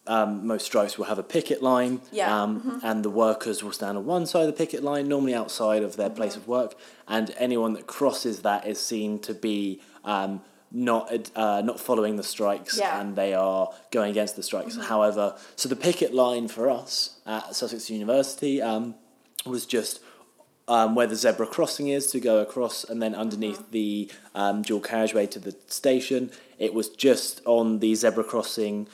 um, 0.06 0.46
most 0.46 0.66
strikes 0.66 0.98
will 1.00 1.06
have 1.06 1.18
a 1.18 1.24
picket 1.24 1.64
line. 1.64 2.02
Yeah. 2.12 2.44
Um, 2.44 2.80
And 2.84 3.04
the 3.04 3.10
workers 3.10 3.64
will 3.64 3.72
stand 3.72 3.98
on 3.98 4.06
one 4.06 4.28
side 4.28 4.42
of 4.42 4.48
the 4.48 4.54
picket 4.54 4.84
line, 4.84 5.08
normally 5.08 5.34
outside 5.34 5.82
of 5.82 5.96
their 5.96 6.12
place 6.12 6.36
of 6.36 6.48
work, 6.48 6.76
and 7.08 7.34
anyone 7.40 7.74
that 7.74 7.88
crosses 7.88 8.42
that 8.44 8.68
is 8.68 8.80
seen 8.80 9.18
to 9.20 9.34
be 9.34 9.82
um, 10.06 10.42
not 10.72 11.32
uh, 11.36 11.62
not 11.66 11.80
following 11.80 12.18
the 12.18 12.24
strikes, 12.24 12.78
Yeah. 12.78 13.00
and 13.02 13.16
they 13.16 13.34
are 13.34 13.70
going 13.90 14.12
against 14.12 14.36
the 14.36 14.44
strikes. 14.44 14.76
However, 14.78 15.36
so 15.56 15.68
the 15.70 15.76
picket 15.76 16.14
line 16.14 16.48
for 16.50 16.70
us 16.70 17.18
at 17.26 17.56
Sussex 17.56 17.90
University 17.90 18.62
um, 18.62 18.94
was 19.46 19.66
just 19.66 20.02
um, 20.68 20.96
where 20.96 21.08
the 21.08 21.16
zebra 21.16 21.48
crossing 21.48 21.90
is 21.90 22.08
to 22.12 22.20
go 22.20 22.40
across, 22.40 22.84
and 22.84 23.02
then 23.02 23.14
underneath 23.16 23.72
the 23.72 24.10
um, 24.36 24.62
dual 24.62 24.80
carriageway 24.80 25.28
to 25.28 25.40
the 25.40 25.56
station. 25.68 26.32
It 26.58 26.74
was 26.74 26.90
just 26.90 27.42
on 27.46 27.80
the 27.80 27.96
zebra 27.96 28.24
crossing 28.24 28.88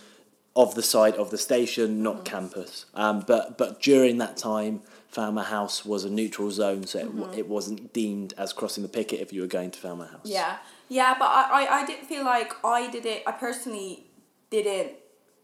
of 0.55 0.73
the 0.73 0.81
side 0.81 1.15
of 1.15 1.29
the 1.29 1.37
station, 1.37 2.01
not 2.01 2.25
campus. 2.25 2.85
Um, 2.93 3.23
but 3.27 3.57
but 3.57 3.81
during 3.81 4.17
that 4.17 4.37
time, 4.37 4.81
Falmer 5.13 5.45
House 5.45 5.85
was 5.85 6.03
a 6.03 6.09
neutral 6.09 6.49
zone, 6.51 6.87
so 6.87 6.99
it, 6.99 7.15
w 7.15 7.31
it 7.37 7.47
wasn't 7.47 7.93
deemed 7.93 8.33
as 8.37 8.53
crossing 8.53 8.83
the 8.83 8.89
picket 8.89 9.19
if 9.19 9.31
you 9.31 9.41
were 9.41 9.47
going 9.47 9.71
to 9.71 9.79
Falmer 9.79 10.09
House. 10.09 10.25
Yeah, 10.25 10.57
yeah, 10.89 11.15
but 11.17 11.25
I, 11.25 11.65
I, 11.65 11.81
I 11.81 11.85
didn't 11.85 12.05
feel 12.05 12.25
like 12.25 12.53
I 12.65 12.89
did 12.89 13.05
it. 13.05 13.23
I 13.27 13.33
personally 13.33 14.05
didn't 14.49 14.93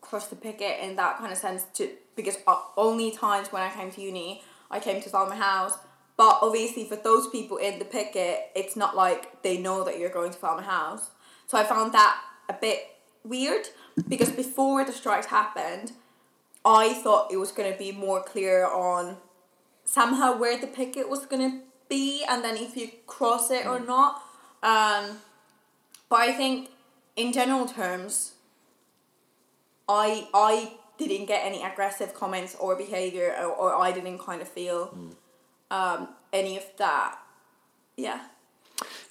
cross 0.02 0.28
the 0.28 0.36
picket 0.36 0.80
in 0.82 0.96
that 0.96 1.18
kind 1.18 1.32
of 1.32 1.38
sense 1.38 1.64
to 1.76 1.90
because 2.16 2.38
only 2.78 3.12
times 3.12 3.52
when 3.52 3.62
I 3.64 3.70
came 3.70 3.92
to 3.92 4.02
uni 4.02 4.44
I 4.74 4.80
came 4.80 5.02
to 5.02 5.10
Falmer 5.10 5.38
House. 5.38 5.78
But 6.16 6.40
obviously, 6.42 6.86
for 6.86 6.96
those 6.96 7.28
people 7.28 7.58
in 7.58 7.80
the 7.80 7.86
picket, 7.86 8.52
it's 8.56 8.76
not 8.76 8.96
like 8.96 9.42
they 9.42 9.58
know 9.58 9.84
that 9.84 9.98
you're 10.00 10.12
going 10.12 10.32
to 10.32 10.38
Falmer 10.38 10.64
House. 10.64 11.12
So 11.48 11.58
I 11.58 11.64
found 11.64 11.94
that 11.94 12.22
a 12.50 12.54
bit 12.54 12.80
weird 13.24 13.68
because 14.08 14.32
before 14.32 14.84
the 14.84 14.92
strikes 14.92 15.28
happened, 15.28 15.94
I 16.66 16.94
thought 16.94 17.32
it 17.32 17.38
was 17.38 17.52
going 17.52 17.72
to 17.72 17.78
be 17.78 17.92
more 17.92 18.24
clear 18.24 18.66
on 18.66 19.18
somehow 19.86 20.38
where 20.38 20.60
the 20.60 20.68
picket 20.68 21.10
was 21.10 21.26
going 21.26 21.52
to 21.52 21.60
be 21.90 22.24
and 22.28 22.44
then 22.44 22.58
if 22.58 22.78
you 22.78 22.90
cross 23.08 23.52
it 23.52 23.66
or 23.66 23.80
not. 23.80 24.22
Um, 24.62 25.18
but 26.10 26.22
I 26.22 26.32
think 26.32 26.70
in 27.16 27.34
general 27.34 27.68
terms, 27.68 28.34
I 29.88 30.28
I 30.34 30.74
didn't 30.98 31.26
get 31.26 31.46
any 31.46 31.64
aggressive 31.64 32.14
comments 32.14 32.56
or 32.60 32.76
behavior 32.76 33.36
or, 33.40 33.52
or 33.52 33.76
I 33.76 33.92
didn't 33.92 34.20
kind 34.20 34.42
of 34.42 34.48
feel 34.48 34.86
hmm. 34.86 35.10
um, 35.72 36.10
any 36.32 36.58
of 36.58 36.66
that. 36.78 37.18
Yeah. 37.98 38.22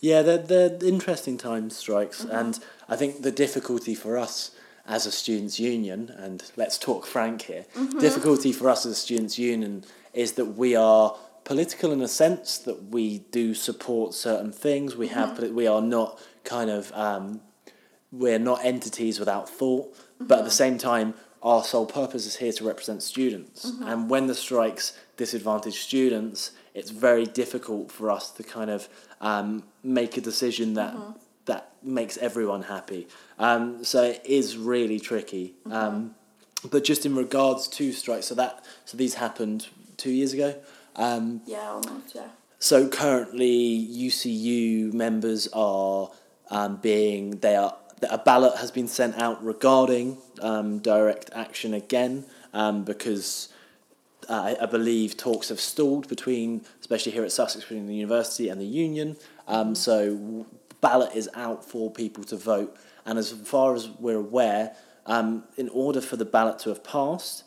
Yeah, 0.00 0.22
they're, 0.22 0.38
they're 0.38 0.84
interesting 0.84 1.38
times 1.38 1.76
strikes, 1.76 2.24
mm-hmm. 2.24 2.34
and 2.34 2.58
I 2.88 2.96
think 2.96 3.22
the 3.22 3.30
difficulty 3.30 3.94
for 3.94 4.18
us 4.18 4.50
as 4.86 5.06
a 5.06 5.12
students' 5.12 5.60
union, 5.60 6.10
and 6.10 6.42
let's 6.56 6.76
talk 6.76 7.06
frank 7.06 7.42
here, 7.42 7.66
mm-hmm. 7.74 8.00
difficulty 8.00 8.52
for 8.52 8.68
us 8.68 8.84
as 8.84 8.92
a 8.92 8.96
students' 8.96 9.38
union 9.38 9.84
is 10.12 10.32
that 10.32 10.56
we 10.56 10.74
are 10.74 11.16
political 11.44 11.92
in 11.92 12.00
a 12.02 12.08
sense 12.08 12.58
that 12.58 12.90
we 12.90 13.20
do 13.30 13.54
support 13.54 14.14
certain 14.14 14.52
things. 14.52 14.96
We 14.96 15.08
have, 15.08 15.30
mm-hmm. 15.30 15.36
polit- 15.36 15.54
we 15.54 15.66
are 15.66 15.80
not 15.80 16.20
kind 16.44 16.68
of, 16.68 16.92
um, 16.92 17.40
we're 18.10 18.40
not 18.40 18.64
entities 18.64 19.18
without 19.20 19.48
thought, 19.48 19.96
but 20.20 20.40
at 20.40 20.44
the 20.44 20.50
same 20.50 20.78
time, 20.78 21.14
our 21.42 21.64
sole 21.64 21.87
purpose 21.87 22.25
is 22.26 22.37
here 22.37 22.52
to 22.52 22.64
represent 22.64 23.02
students. 23.02 23.64
And 23.84 24.08
when 24.08 24.26
the 24.28 24.34
strikes 24.34 24.96
disadvantage 25.16 25.80
students, 25.80 26.52
it's 26.75 26.90
very 26.90 27.26
difficult 27.26 27.90
for 27.90 28.11
us 28.11 28.30
to 28.32 28.42
kind 28.42 28.70
of 28.70 28.88
um, 29.20 29.64
make 29.82 30.16
a 30.16 30.20
decision 30.20 30.75
that 30.75 30.94
that 31.46 31.72
makes 31.82 32.16
everyone 32.18 32.62
happy. 32.62 33.08
Um, 33.38 33.82
so 33.84 34.04
it 34.04 34.22
is 34.25 34.56
really 34.56 35.00
tricky. 35.00 35.54
Um, 35.70 36.14
but 36.70 36.84
just 36.84 37.04
in 37.04 37.16
regards 37.16 37.66
to 37.68 37.92
strikes, 37.92 38.26
so 38.26 38.37
that 38.37 38.64
so 38.84 38.96
these 38.96 39.14
happened 39.14 39.66
two 39.96 40.12
years 40.12 40.32
ago. 40.32 40.54
Um, 40.94 41.40
Yeah, 41.46 41.70
almost, 41.70 42.14
yeah. 42.14 42.28
so 42.58 42.88
currently, 42.88 43.88
UCU 43.90 44.92
members 44.92 45.49
are 45.52 46.11
um, 46.50 46.76
being 46.76 47.38
they 47.40 47.56
are 47.56 47.76
a 48.11 48.18
ballot 48.18 48.59
has 48.59 48.71
been 48.71 48.88
sent 48.88 49.16
out 49.16 49.42
regarding 49.44 50.18
um, 50.40 50.78
direct 50.78 51.30
action 51.35 51.75
again 51.75 52.25
um, 52.52 52.85
because 52.85 53.49
uh, 54.28 54.54
I, 54.61 54.62
I 54.62 54.66
believe 54.66 55.16
talks 55.16 55.49
have 55.49 55.61
stalled 55.61 56.09
between, 56.09 56.64
especially 56.80 57.12
here 57.12 57.25
at 57.25 57.32
Sussex, 57.32 57.64
between 57.64 57.87
the 57.87 57.94
university 57.94 58.49
and 58.49 58.61
the 58.61 58.66
union. 58.66 59.16
Um, 59.49 59.75
So 59.75 60.14
w- 60.14 60.47
ballot 60.80 61.14
is 61.14 61.28
out 61.35 61.64
for 61.64 61.90
people 61.90 62.25
to 62.25 62.37
vote, 62.37 62.76
and 63.04 63.18
as 63.18 63.32
far 63.32 63.75
as 63.75 63.88
we're 63.88 64.18
aware, 64.18 64.76
um, 65.06 65.44
in 65.56 65.68
order 65.71 66.00
for 66.00 66.16
the 66.16 66.25
ballot 66.25 66.59
to 66.61 66.68
have 66.68 66.85
passed. 66.85 67.44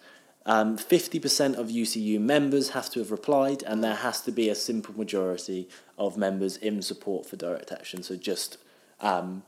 Um, 0.47 0.77
50% 0.77 1.55
of 1.55 1.69
UCU 1.69 2.19
members 2.19 2.69
have 2.69 2.91
to 2.91 2.99
have 2.99 3.09
replied, 3.09 3.63
and 3.63 3.83
there 3.83 3.95
has 3.95 4.21
to 4.21 4.31
be 4.31 4.47
a 4.47 4.53
simple 4.53 4.95
majority 4.95 5.67
of 5.97 6.17
members 6.17 6.55
in 6.57 6.83
support 6.83 7.25
for 7.25 7.35
direct 7.35 7.71
action. 7.71 8.03
So 8.03 8.15
just 8.15 8.59
um, 9.01 9.41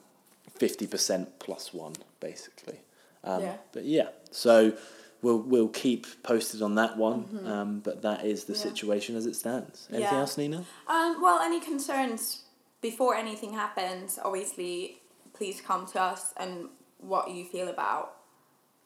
50% 0.59 1.27
plus 1.39 1.73
one, 1.73 1.93
basically. 2.19 2.79
Um, 3.23 3.41
Yeah. 3.41 3.57
But 3.71 3.85
yeah, 3.85 4.09
so 4.31 4.73
we'll, 5.21 5.39
we'll 5.39 5.69
keep 5.69 6.05
posted 6.23 6.61
on 6.61 6.75
that 6.75 6.97
one, 6.97 7.41
um, 7.45 7.79
but 7.79 8.01
that 8.01 8.25
is 8.25 8.45
the 8.45 8.53
Yeah. 8.53 8.59
situation 8.59 9.15
as 9.15 9.25
it 9.25 9.35
stands. 9.35 9.87
Anything 9.89 10.13
Yeah. 10.13 10.19
else, 10.19 10.37
Nina? 10.37 10.65
Um, 10.87 11.21
well, 11.21 11.39
any 11.39 11.59
concerns 11.59 12.43
before 12.81 13.15
anything 13.15 13.53
happens, 13.53 14.19
obviously, 14.23 15.01
please 15.33 15.61
come 15.61 15.85
to 15.87 16.01
us 16.01 16.33
and 16.37 16.69
what 16.99 17.29
you 17.31 17.45
feel 17.45 17.67
about 17.67 18.13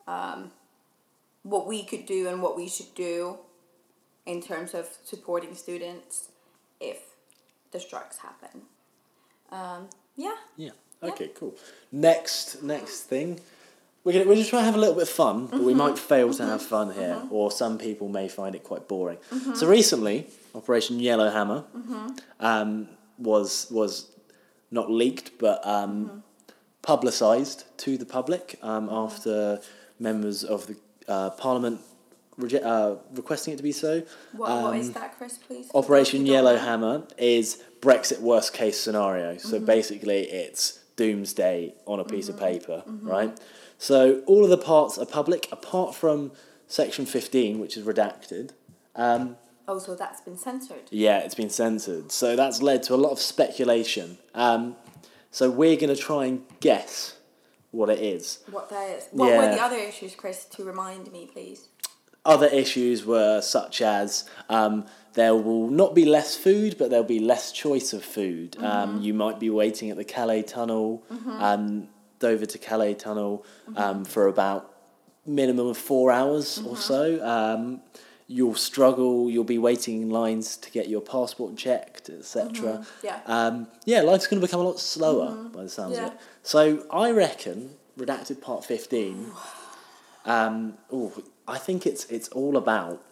um, 0.08 0.52
what 1.44 1.68
we 1.68 1.84
could 1.84 2.06
do 2.06 2.28
and 2.28 2.42
what 2.42 2.56
we 2.58 2.68
should 2.68 2.94
do 2.96 3.38
in 4.26 4.42
terms 4.42 4.74
of 4.74 4.88
supporting 5.04 5.56
students 5.56 6.30
if 6.80 7.00
the 7.72 7.80
strikes 7.80 8.18
happen. 8.18 8.64
Um, 9.52 9.90
yeah. 10.16 10.36
Yeah. 10.58 10.72
Okay, 11.04 11.32
cool. 11.36 11.56
Next, 11.92 12.62
next 12.64 13.04
thing. 13.04 13.40
We're, 14.04 14.14
gonna, 14.14 14.26
we're 14.28 14.36
just 14.36 14.50
trying 14.50 14.62
to 14.64 14.66
have 14.66 14.76
a 14.76 14.80
little 14.80 14.96
bit 14.96 15.04
of 15.04 15.10
fun, 15.10 15.46
but 15.48 15.62
we 15.62 15.74
might 15.76 15.98
fail 16.00 16.34
to 16.34 16.44
have 16.46 16.62
fun 16.62 16.92
here, 16.94 17.22
or 17.30 17.52
some 17.52 17.78
people 17.78 18.08
may 18.10 18.28
find 18.28 18.56
it 18.56 18.64
quite 18.64 18.88
boring. 18.88 19.18
So 19.54 19.68
recently, 19.68 20.28
Operation 20.56 21.00
Yellowhammer 21.00 21.64
um, 22.40 22.88
was 23.20 23.68
was 23.70 24.08
not 24.72 24.90
leaked, 24.90 25.38
but 25.38 25.66
um, 25.68 26.24
publicised 26.82 27.66
to 27.78 27.98
the 27.98 28.06
public 28.06 28.58
um, 28.64 28.90
after 28.90 29.60
members 30.00 30.44
of 30.44 30.66
the 30.66 30.76
uh, 31.08 31.30
Parliament 31.32 31.80
reje- 32.40 32.64
uh, 32.66 32.96
requesting 33.14 33.54
it 33.54 33.58
to 33.58 33.64
be 33.64 33.72
so. 33.72 34.02
What, 34.32 34.50
what 34.64 34.78
is 34.78 34.88
Um, 34.88 34.94
that, 34.94 35.16
Chris, 35.18 35.38
please? 35.38 35.70
Operation? 35.76 36.26
Yellowhammer 36.26 37.04
is 37.20 37.62
Brexit 37.82 38.20
worst 38.20 38.54
case 38.54 38.80
scenario. 38.80 39.38
So 39.38 39.60
basically, 39.60 40.22
it's 40.24 40.80
doomsday 41.06 41.74
on 41.86 42.00
a 42.00 42.04
piece 42.04 42.30
of 42.30 42.38
paper, 42.40 42.84
right? 43.02 43.38
So 43.78 44.22
all 44.28 44.44
of 44.44 44.50
the 44.52 44.58
parts 44.58 44.98
are 44.98 45.06
public 45.06 45.48
apart 45.52 45.96
from 45.96 46.32
section 46.68 47.06
15, 47.06 47.60
which 47.60 47.76
is 47.78 47.86
redacted. 47.86 48.52
Um, 48.96 49.38
Oh, 49.68 49.80
so 49.80 49.96
that's 49.96 50.20
been 50.22 50.38
censored. 50.38 50.86
yeah, 50.90 51.20
it's 51.20 51.36
been 51.36 51.50
censored. 51.50 52.12
So 52.12 52.36
that's 52.36 52.62
led 52.62 52.84
to 52.84 52.94
a 52.94 53.02
lot 53.06 53.12
of 53.12 53.20
speculation. 53.20 54.18
Um, 54.34 54.76
so 55.30 55.50
we're 55.50 55.78
going 55.78 55.96
to 55.96 56.02
try 56.10 56.26
and 56.26 56.44
guess 56.60 57.16
what 57.72 57.90
it 57.90 58.00
is. 58.00 58.40
What 58.50 58.70
is. 58.72 59.08
What 59.12 59.30
were 59.38 59.56
the 59.56 59.62
other 59.62 59.78
issues, 59.78 60.14
Chris, 60.16 60.44
to 60.56 60.64
remind 60.66 61.12
me, 61.14 61.30
please? 61.32 61.70
Other 62.26 62.48
issues 62.48 63.06
were 63.06 63.40
such 63.42 63.82
as 63.82 64.30
um, 64.50 64.86
there 65.14 65.36
will 65.36 65.68
not 65.70 65.94
be 65.94 66.06
less 66.06 66.36
food, 66.38 66.76
but 66.78 66.90
there'll 66.90 67.04
be 67.06 67.20
less 67.20 67.52
choice 67.52 67.94
of 67.94 68.04
food. 68.04 68.56
Um, 68.62 69.02
you 69.02 69.14
might 69.14 69.40
be 69.40 69.50
waiting 69.50 69.90
at 69.90 69.98
the 69.98 70.04
Calais 70.06 70.44
Tunnel, 70.44 71.04
um, 71.28 71.88
Dover 72.20 72.46
to 72.46 72.58
Calais 72.58 72.94
Tunnel, 72.96 73.46
um, 73.76 74.06
for 74.06 74.28
about 74.28 74.74
minimum 75.26 75.68
of 75.68 75.78
four 75.78 76.12
hours 76.12 76.60
or 76.66 76.78
so. 76.78 77.24
Um, 77.26 77.82
you'll 78.28 78.56
struggle. 78.56 79.30
You'll 79.30 79.44
be 79.44 79.58
waiting 79.58 80.02
in 80.04 80.10
lines 80.10 80.56
to 80.58 80.72
get 80.72 80.88
your 80.88 81.02
passport 81.02 81.58
checked, 81.58 82.10
etc. 82.10 82.86
Yeah. 83.04 83.20
Um, 83.26 83.68
yeah, 83.86 84.02
life's 84.02 84.28
going 84.28 84.40
to 84.42 84.48
become 84.48 84.62
a 84.62 84.64
lot 84.64 84.80
slower 84.80 85.36
by 85.50 85.64
the 85.64 85.70
sounds 85.70 85.98
Yeah. 85.98 86.08
of 86.08 86.14
it. 86.14 86.20
So 86.44 86.86
I 86.90 87.12
reckon 87.12 87.72
redacted 87.98 88.40
part 88.42 88.64
fifteen. 88.66 89.32
Um, 90.24 90.78
oh, 90.92 91.12
I 91.48 91.58
think 91.58 91.88
it's 91.88 92.06
it's 92.06 92.30
all 92.30 92.56
about 92.56 93.04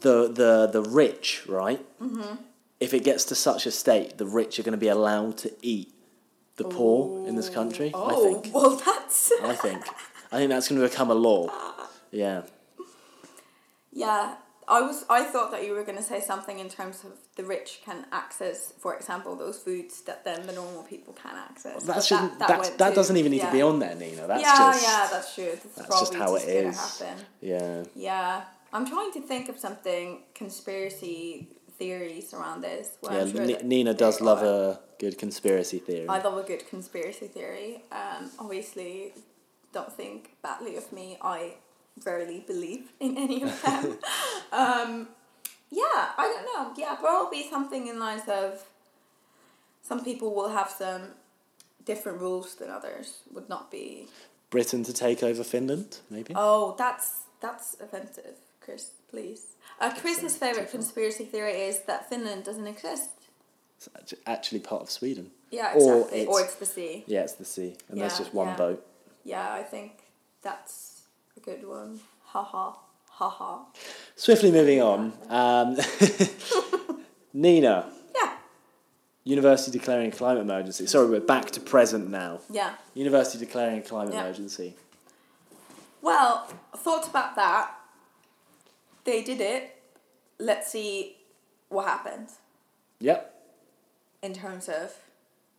the 0.00 0.28
the 0.28 0.68
the 0.72 0.82
rich, 0.82 1.42
right? 1.46 1.84
Mm-hmm. 2.00 2.36
If 2.80 2.94
it 2.94 3.04
gets 3.04 3.24
to 3.26 3.34
such 3.34 3.66
a 3.66 3.70
state, 3.70 4.18
the 4.18 4.26
rich 4.26 4.58
are 4.58 4.62
going 4.62 4.72
to 4.72 4.78
be 4.78 4.88
allowed 4.88 5.38
to 5.38 5.52
eat 5.62 5.94
the 6.56 6.64
the 6.64 6.70
poor 6.70 7.28
in 7.28 7.36
this 7.36 7.48
country. 7.48 7.90
Oh, 7.94 8.06
I 8.10 8.40
think. 8.40 8.54
well, 8.54 8.76
that's. 8.76 9.32
I 9.42 9.54
think. 9.54 9.82
I 10.30 10.38
think 10.38 10.50
that's 10.50 10.68
going 10.68 10.80
to 10.80 10.88
become 10.88 11.10
a 11.10 11.14
law. 11.14 11.48
Yeah. 12.10 12.42
Yeah, 13.92 14.36
I 14.66 14.80
was. 14.80 15.04
I 15.10 15.24
thought 15.24 15.50
that 15.50 15.64
you 15.66 15.74
were 15.74 15.84
going 15.84 15.98
to 15.98 16.04
say 16.04 16.20
something 16.20 16.58
in 16.58 16.68
terms 16.68 17.04
of 17.04 17.12
the 17.36 17.44
rich 17.44 17.80
can 17.84 18.06
access, 18.10 18.72
for 18.78 18.96
example, 18.96 19.36
those 19.36 19.58
foods 19.58 20.00
that 20.02 20.24
then 20.24 20.46
the 20.46 20.52
normal 20.52 20.82
people 20.84 21.12
can 21.12 21.36
access. 21.36 21.84
That 21.84 21.96
But 21.96 22.04
shouldn't. 22.04 22.38
That 22.38 22.48
that, 22.48 22.78
that 22.78 22.94
doesn't 22.94 23.16
even 23.16 23.32
need 23.32 23.38
yeah. 23.38 23.46
to 23.46 23.52
be 23.52 23.62
on 23.62 23.78
there, 23.80 23.94
Nina. 23.94 24.26
That's 24.26 24.42
yeah, 24.42 24.56
just. 24.56 24.82
yeah, 24.82 25.08
that's 25.10 25.34
true. 25.34 25.44
That's, 25.44 25.74
that's 25.76 26.00
just 26.00 26.14
how 26.14 26.34
it 26.36 26.46
gonna 26.46 26.74
happen. 26.74 27.24
Yeah. 27.40 27.84
Yeah, 27.94 28.44
I'm 28.72 28.86
trying 28.86 29.12
to 29.12 29.20
think 29.20 29.48
of 29.48 29.58
something 29.58 30.22
conspiracy 30.34 31.48
theories 31.78 32.32
around 32.32 32.62
this. 32.62 32.98
Yeah. 33.02 33.26
Sure 33.26 33.46
that 33.46 33.64
Nina 33.64 33.94
does 33.94 34.20
love 34.20 34.42
a 34.42 34.80
good 34.98 35.18
conspiracy 35.18 35.78
theory. 35.78 36.08
I 36.08 36.22
love 36.22 36.38
a 36.38 36.42
good 36.42 36.68
conspiracy 36.68 37.26
theory. 37.26 37.82
Um, 37.92 38.30
obviously, 38.38 39.12
don't 39.72 39.92
think 39.92 40.36
badly 40.42 40.76
of 40.76 40.92
me. 40.92 41.18
I 41.20 41.54
rarely 42.04 42.40
believe 42.46 42.92
in 43.00 43.18
any 43.18 43.42
of 43.42 43.62
them. 43.62 43.98
um, 44.52 45.08
yeah, 45.70 46.12
I 46.16 46.24
don't 46.32 46.46
know. 46.52 46.72
Yeah, 46.76 46.94
probably 46.96 47.48
something 47.48 47.86
in 47.88 47.98
lines 47.98 48.28
of 48.28 48.64
some 49.82 50.04
people 50.04 50.34
will 50.34 50.50
have 50.50 50.70
some 50.70 51.02
different 51.84 52.20
rules 52.20 52.54
than 52.54 52.70
others. 52.70 53.20
Would 53.32 53.48
not 53.48 53.70
be. 53.70 54.08
Britain 54.50 54.84
to 54.84 54.92
take 54.92 55.22
over 55.22 55.42
Finland, 55.42 55.98
maybe. 56.10 56.34
Oh, 56.36 56.74
that's 56.78 57.22
that's 57.40 57.76
offensive, 57.80 58.36
Chris. 58.64 58.90
Please. 59.10 59.46
Uh, 59.80 59.92
Chris's 59.94 60.36
favorite 60.36 60.66
too 60.66 60.78
conspiracy 60.78 61.24
theory 61.24 61.52
is 61.62 61.80
that 61.82 62.08
Finland 62.08 62.44
doesn't 62.44 62.66
exist. 62.66 63.10
It's 63.98 64.14
actually 64.26 64.60
part 64.60 64.82
of 64.82 64.90
Sweden. 64.90 65.30
Yeah, 65.50 65.74
Or 65.74 65.96
exactly. 65.98 66.20
it's- 66.20 66.28
or 66.34 66.40
it's 66.40 66.54
the 66.54 66.66
sea. 66.66 67.04
Yeah, 67.06 67.20
it's 67.22 67.34
the 67.34 67.44
sea, 67.44 67.76
and 67.88 68.00
there's 68.00 68.16
just 68.16 68.32
one 68.32 68.48
yeah. 68.48 68.56
boat. 68.56 68.86
Yeah, 69.24 69.52
I 69.52 69.62
think 69.62 69.92
that's 70.40 71.02
a 71.36 71.40
good 71.40 71.66
one. 71.68 72.00
Ha 72.26 72.42
ha. 72.42 72.78
Ha 73.10 73.28
ha. 73.28 73.66
Swiftly 74.16 74.50
moving 74.50 74.80
on. 74.80 75.12
Um, 75.28 75.76
Nina, 77.34 77.90
Yeah. 78.14 78.32
university 79.24 79.76
declaring 79.78 80.08
a 80.08 80.16
climate 80.16 80.42
emergency. 80.42 80.86
Sorry, 80.86 81.06
we're 81.08 81.20
back 81.20 81.50
to 81.52 81.60
present 81.60 82.08
now. 82.10 82.40
Yeah. 82.50 82.74
University 82.94 83.44
declaring 83.44 83.78
a 83.78 83.82
climate 83.82 84.14
Yeah. 84.14 84.22
emergency. 84.24 84.74
Well, 86.00 86.48
I 86.72 86.76
thought 86.78 87.06
about 87.08 87.36
that. 87.36 87.74
They 89.04 89.22
did 89.22 89.40
it. 89.40 89.76
Let's 90.38 90.70
see 90.70 91.16
what 91.68 91.86
happens 91.86 92.38
Yep. 93.00 93.34
in 94.22 94.34
terms 94.34 94.68
of 94.68 94.94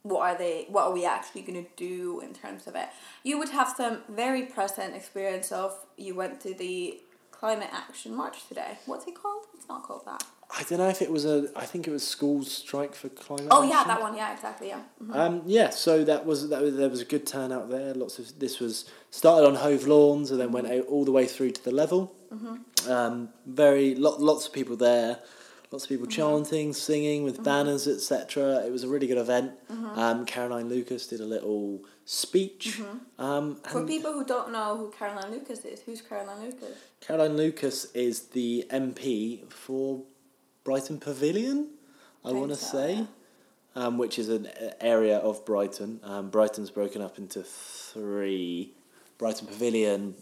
what 0.04 0.22
are 0.22 0.38
they 0.38 0.66
what 0.70 0.84
are 0.84 0.92
we 0.94 1.06
actually 1.06 1.42
going 1.42 1.64
to 1.64 1.70
do 1.78 2.20
in 2.20 2.34
terms 2.34 2.68
of 2.68 2.76
it. 2.76 2.90
You 3.24 3.38
would 3.40 3.50
have 3.50 3.74
some 3.76 4.02
very 4.10 4.44
present 4.44 4.96
experience 4.96 5.52
of 5.52 5.78
you 5.98 6.14
went 6.16 6.42
to 6.42 6.54
the 6.54 7.00
climate 7.32 7.70
action 7.72 8.14
march 8.16 8.48
today. 8.48 8.78
What's 8.86 9.08
it 9.08 9.16
called? 9.16 9.46
It's 9.54 9.68
not 9.68 9.84
called 9.84 10.06
that. 10.06 10.24
I 10.56 10.62
don't 10.64 10.78
know 10.78 10.88
if 10.90 11.02
it 11.02 11.10
was 11.10 11.26
a. 11.26 11.50
I 11.56 11.66
think 11.66 11.88
it 11.88 11.92
was 11.92 12.08
schools 12.08 12.52
strike 12.52 12.94
for 12.94 13.10
climate. 13.10 13.48
Oh 13.50 13.64
yeah, 13.64 13.78
action. 13.80 13.88
that 13.88 14.02
one. 14.02 14.16
Yeah, 14.16 14.34
exactly. 14.34 14.68
Yeah. 14.68 14.82
Mhm. 15.04 15.16
Um, 15.16 15.42
yeah, 15.46 15.70
so 15.72 16.04
that 16.04 16.26
was 16.26 16.50
that 16.50 16.62
was, 16.62 16.76
there 16.76 16.90
was 16.90 17.02
a 17.02 17.06
good 17.06 17.26
turnout 17.26 17.70
there. 17.70 17.94
Lots 17.96 18.20
of 18.20 18.38
this 18.40 18.60
was 18.60 18.86
started 19.10 19.48
on 19.48 19.56
Hove 19.56 19.88
Lawns 19.88 20.30
and 20.32 20.40
then 20.40 20.52
went 20.52 20.68
out 20.68 20.86
all 20.88 21.06
the 21.06 21.12
way 21.12 21.26
through 21.26 21.52
to 21.52 21.64
the 21.64 21.72
level. 21.72 22.14
Um, 22.88 23.30
very 23.46 23.96
lot, 23.96 24.20
lots 24.22 24.48
of 24.48 24.54
people 24.54 24.76
there, 24.76 25.20
lots 25.72 25.86
of 25.86 25.90
people 25.90 26.08
chanting, 26.08 26.74
singing 26.74 27.24
with 27.24 27.44
banners, 27.44 27.88
etc. 27.88 28.64
It 28.66 28.72
was 28.72 28.84
a 28.84 28.88
really 28.88 29.08
good 29.08 29.18
event. 29.20 29.54
Um, 29.70 30.26
Caroline 30.26 30.68
Lucas 30.70 31.08
did 31.08 31.20
a 31.22 31.26
little 31.26 31.82
speech. 32.06 32.82
Um, 33.20 33.56
For 33.70 33.86
people 33.86 34.12
who 34.14 34.26
don't 34.26 34.52
know 34.52 34.78
who 34.78 34.92
Caroline 34.92 35.32
Lucas 35.32 35.64
is, 35.64 35.82
who's 35.82 36.02
Caroline 36.02 36.42
Lucas? 36.44 36.76
Caroline 37.02 37.38
Lucas 37.38 37.86
is 37.94 38.28
the 38.38 38.66
MP 38.70 39.48
for 39.52 40.02
Brighton 40.64 41.00
Pavilion. 41.00 41.70
I 42.26 42.32
want 42.32 42.52
to 42.52 42.56
say. 42.56 43.06
um, 43.76 43.98
which 43.98 44.18
is 44.20 44.30
an 44.30 44.48
area 44.80 45.18
of 45.18 45.44
Brighton. 45.46 46.00
Um, 46.04 46.30
Brighton's 46.30 46.70
broken 46.72 47.02
up 47.02 47.18
into 47.18 47.44
three: 47.44 48.72
Brighton 49.18 49.48
Pavilion, 49.48 50.16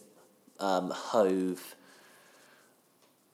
um, 0.59 0.89
Hove, 0.89 1.75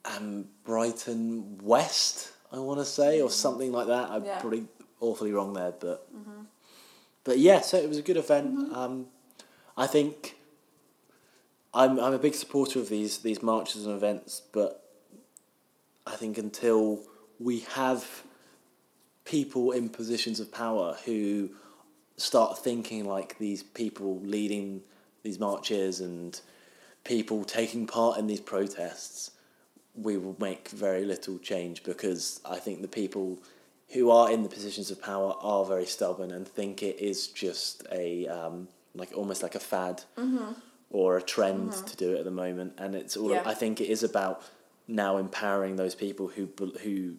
and 0.05 0.47
Brighton 0.63 1.59
West. 1.61 2.31
I 2.51 2.59
want 2.59 2.79
to 2.79 2.85
say, 2.85 3.21
or 3.21 3.29
something 3.29 3.71
like 3.71 3.87
that. 3.87 4.09
I'm 4.09 4.23
Yeah. 4.25 4.31
Mm-hmm. 4.31 4.41
probably 4.41 4.65
awfully 4.99 5.31
wrong 5.31 5.53
there, 5.53 5.71
but 5.79 6.07
but 7.23 7.37
yeah. 7.39 7.61
So 7.61 7.77
it 7.77 7.87
was 7.87 7.97
a 7.97 8.01
good 8.01 8.17
event. 8.17 8.73
Um, 8.75 9.07
I 9.77 9.85
think 9.87 10.35
I'm 11.73 11.99
I'm 11.99 12.13
a 12.13 12.19
big 12.19 12.33
supporter 12.35 12.79
of 12.79 12.89
these 12.89 13.19
these 13.19 13.41
marches 13.43 13.85
and 13.85 13.95
events, 13.95 14.41
but 14.51 14.86
I 16.07 16.15
think 16.15 16.37
until 16.37 17.01
we 17.39 17.59
have 17.75 18.23
people 19.25 19.71
in 19.71 19.89
positions 19.89 20.39
of 20.39 20.51
power 20.51 20.97
who 21.05 21.49
start 22.15 22.57
thinking 22.57 23.05
like 23.05 23.37
these 23.37 23.61
people 23.61 24.19
leading 24.21 24.81
these 25.23 25.39
marches 25.39 25.99
and 26.01 26.39
people 27.03 27.43
taking 27.43 27.85
part 27.85 28.17
in 28.17 28.27
these 28.27 28.41
protests, 28.41 29.31
we 29.95 30.17
will 30.17 30.35
make 30.39 30.69
very 30.69 31.03
little 31.05 31.37
change 31.39 31.83
because 31.83 32.39
I 32.45 32.57
think 32.57 32.81
the 32.81 32.87
people 32.87 33.39
who 33.89 34.11
are 34.11 34.31
in 34.31 34.43
the 34.43 34.49
positions 34.49 34.91
of 34.91 35.01
power 35.01 35.33
are 35.41 35.65
very 35.65 35.85
stubborn 35.85 36.31
and 36.31 36.47
think 36.47 36.83
it 36.83 36.99
is 36.99 37.27
just 37.27 37.85
a 37.91 38.27
um, 38.27 38.67
like 38.95 39.11
almost 39.15 39.43
like 39.43 39.55
a 39.55 39.59
fad 39.59 40.03
or 40.89 41.17
a 41.17 41.21
trend 41.21 41.73
to 41.73 41.95
do 41.97 42.13
it 42.15 42.19
at 42.19 42.25
the 42.25 42.31
moment. 42.31 42.73
And 42.77 42.95
it's 42.95 43.15
all 43.17 43.31
Yeah. 43.31 43.43
I 43.45 43.53
think 43.53 43.81
it 43.81 43.89
is 43.89 44.03
about 44.03 44.41
now 44.87 45.17
empowering 45.17 45.75
those 45.75 45.95
people 45.95 46.27
who 46.27 46.49
who 46.83 47.15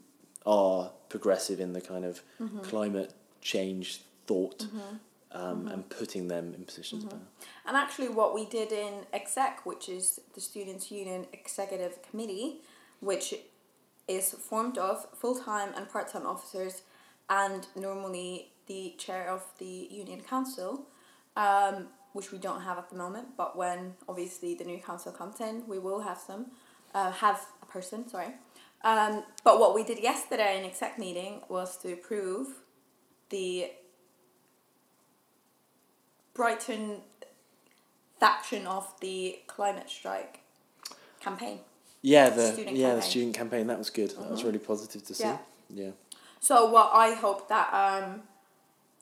are 0.46 0.90
progressive 1.08 1.60
in 1.60 1.72
the 1.72 1.80
kind 1.80 2.04
of 2.04 2.22
climate 2.62 3.12
change 3.40 4.02
thought 4.26 4.66
um, 5.32 5.68
and 5.68 5.88
putting 5.88 6.28
them 6.28 6.54
in 6.54 6.64
positions 6.64 7.04
of 7.04 7.10
power. 7.10 7.20
And 7.66 7.76
actually, 7.76 8.08
what 8.08 8.34
we 8.34 8.46
did 8.46 8.72
in 8.72 9.06
exec, 9.12 9.66
which 9.66 9.88
is 9.88 10.20
the 10.34 10.40
Students' 10.40 10.90
Union 10.90 11.26
Executive 11.32 12.00
Committee, 12.02 12.60
which 13.00 13.34
is 14.06 14.30
formed 14.32 14.78
of 14.78 15.06
full 15.14 15.34
time 15.38 15.70
and 15.76 15.88
part 15.88 16.10
time 16.12 16.26
officers, 16.26 16.82
and 17.28 17.66
normally 17.76 18.52
the 18.66 18.94
chair 18.98 19.28
of 19.30 19.44
the 19.58 19.88
Union 19.90 20.20
Council, 20.20 20.86
um, 21.36 21.88
which 22.12 22.32
we 22.32 22.38
don't 22.38 22.62
have 22.62 22.78
at 22.78 22.88
the 22.88 22.96
moment. 22.96 23.36
But 23.36 23.56
when 23.56 23.94
obviously 24.08 24.54
the 24.54 24.64
new 24.64 24.78
council 24.78 25.12
comes 25.12 25.40
in, 25.40 25.66
we 25.66 25.78
will 25.78 26.00
have 26.00 26.18
some, 26.18 26.46
uh, 26.94 27.10
have 27.12 27.44
a 27.62 27.66
person. 27.66 28.08
Sorry. 28.08 28.34
Um, 28.82 29.24
but 29.44 29.58
what 29.58 29.74
we 29.74 29.82
did 29.82 29.98
yesterday 29.98 30.58
in 30.58 30.64
exec 30.64 30.98
meeting 30.98 31.42
was 31.48 31.76
to 31.78 31.92
approve 31.92 32.48
the 33.30 33.70
Brighton 36.34 36.98
faction 38.20 38.66
of 38.66 38.92
the 39.00 39.40
climate 39.46 39.90
strike 39.90 40.40
campaign. 41.20 41.60
Yeah, 42.02 42.30
the 42.30 42.52
Student 42.52 42.76
yeah 42.76 42.88
the 42.88 42.92
campaign. 42.94 43.10
student 43.10 43.36
campaign 43.36 43.66
that 43.66 43.78
was 43.78 43.90
good. 43.90 44.10
That 44.10 44.30
was 44.30 44.44
really 44.44 44.58
positive 44.58 45.04
to 45.06 45.14
see. 45.14 45.24
Yeah. 45.24 45.38
Yeah. 45.70 45.90
So 46.40 46.70
what 46.70 46.90
I 46.94 47.14
hope 47.14 47.48
that 47.48 47.72
um, 47.74 48.22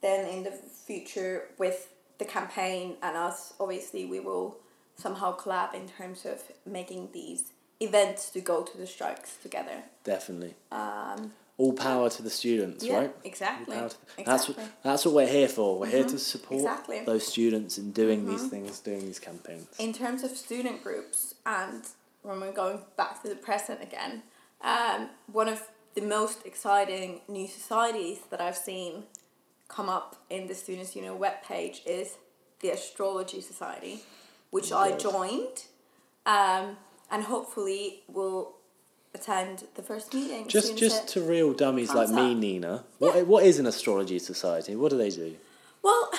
then 0.01 0.27
in 0.27 0.44
the 0.44 0.51
future 0.51 1.49
with 1.59 1.92
the 2.18 2.25
campaign 2.25 2.96
and 3.03 3.16
us, 3.16 3.53
obviously 3.61 4.07
we 4.07 4.20
will 4.20 4.57
somehow 4.96 5.37
collab 5.37 5.75
in 5.75 5.87
terms 5.87 6.25
of 6.25 6.42
making 6.64 7.11
these 7.12 7.53
events 7.80 8.30
to 8.30 8.40
go 8.40 8.62
to 8.62 8.78
the 8.78 8.86
strikes 8.86 9.36
together. 9.42 9.82
definitely. 10.04 10.54
Um, 10.72 11.32
All 11.58 11.72
power 11.72 12.10
to 12.10 12.22
the 12.22 12.30
students, 12.30 12.84
yeah, 12.84 12.96
right? 12.98 13.14
exactly. 13.24 13.74
Power 13.76 13.88
to- 13.88 14.24
That's 14.24 14.48
what 14.48 14.58
that's 14.82 15.04
what 15.06 15.14
we're 15.14 15.26
here 15.38 15.48
for. 15.48 15.78
We're 15.78 15.86
here 15.90 16.04
to 16.04 16.18
support 16.18 16.60
exactly. 16.60 17.00
those 17.04 17.26
students 17.26 17.78
in 17.78 17.92
doing 17.92 18.26
these 18.26 18.46
things, 18.48 18.78
doing 18.80 19.00
these 19.00 19.18
campaigns. 19.18 19.66
in 19.78 19.92
terms 19.92 20.22
of 20.22 20.30
student 20.32 20.82
groups 20.82 21.34
and 21.46 21.82
when 22.22 22.40
we're 22.40 22.52
going 22.52 22.80
back 22.96 23.22
to 23.22 23.28
the 23.28 23.36
present 23.36 23.80
again 23.82 24.22
um, 24.62 25.08
one 25.32 25.48
of 25.48 25.60
the 25.94 26.02
most 26.02 26.44
exciting 26.44 27.20
new 27.28 27.46
societies 27.46 28.18
that 28.30 28.40
i've 28.40 28.56
seen 28.56 29.04
come 29.68 29.88
up 29.88 30.16
in 30.28 30.46
the 30.48 30.54
students 30.54 30.94
union 30.96 31.16
webpage 31.18 31.80
is 31.86 32.16
the 32.60 32.68
astrology 32.70 33.40
society 33.40 34.02
which 34.50 34.72
Oh 34.72 34.78
i 34.78 34.88
joined 34.92 35.58
um, 36.26 36.76
and 37.11 37.25
hopefully 37.25 38.03
we'll 38.09 38.55
attend 39.14 39.64
the 39.75 39.83
first 39.83 40.12
meeting 40.12 40.47
Just 40.47 40.77
just 40.77 41.09
to 41.09 41.21
real 41.23 41.53
dummies 41.53 41.95
like 41.95 42.11
me, 42.11 42.33
up. 42.33 42.37
Nina. 42.37 42.85
What 42.99 43.27
what 43.27 43.45
is 43.45 43.59
an 43.59 43.66
astrology 43.66 44.19
society? 44.19 44.77
What 44.77 44.90
do 44.90 44.99
they 44.99 45.11
do? 45.11 45.37
Well, 45.83 46.11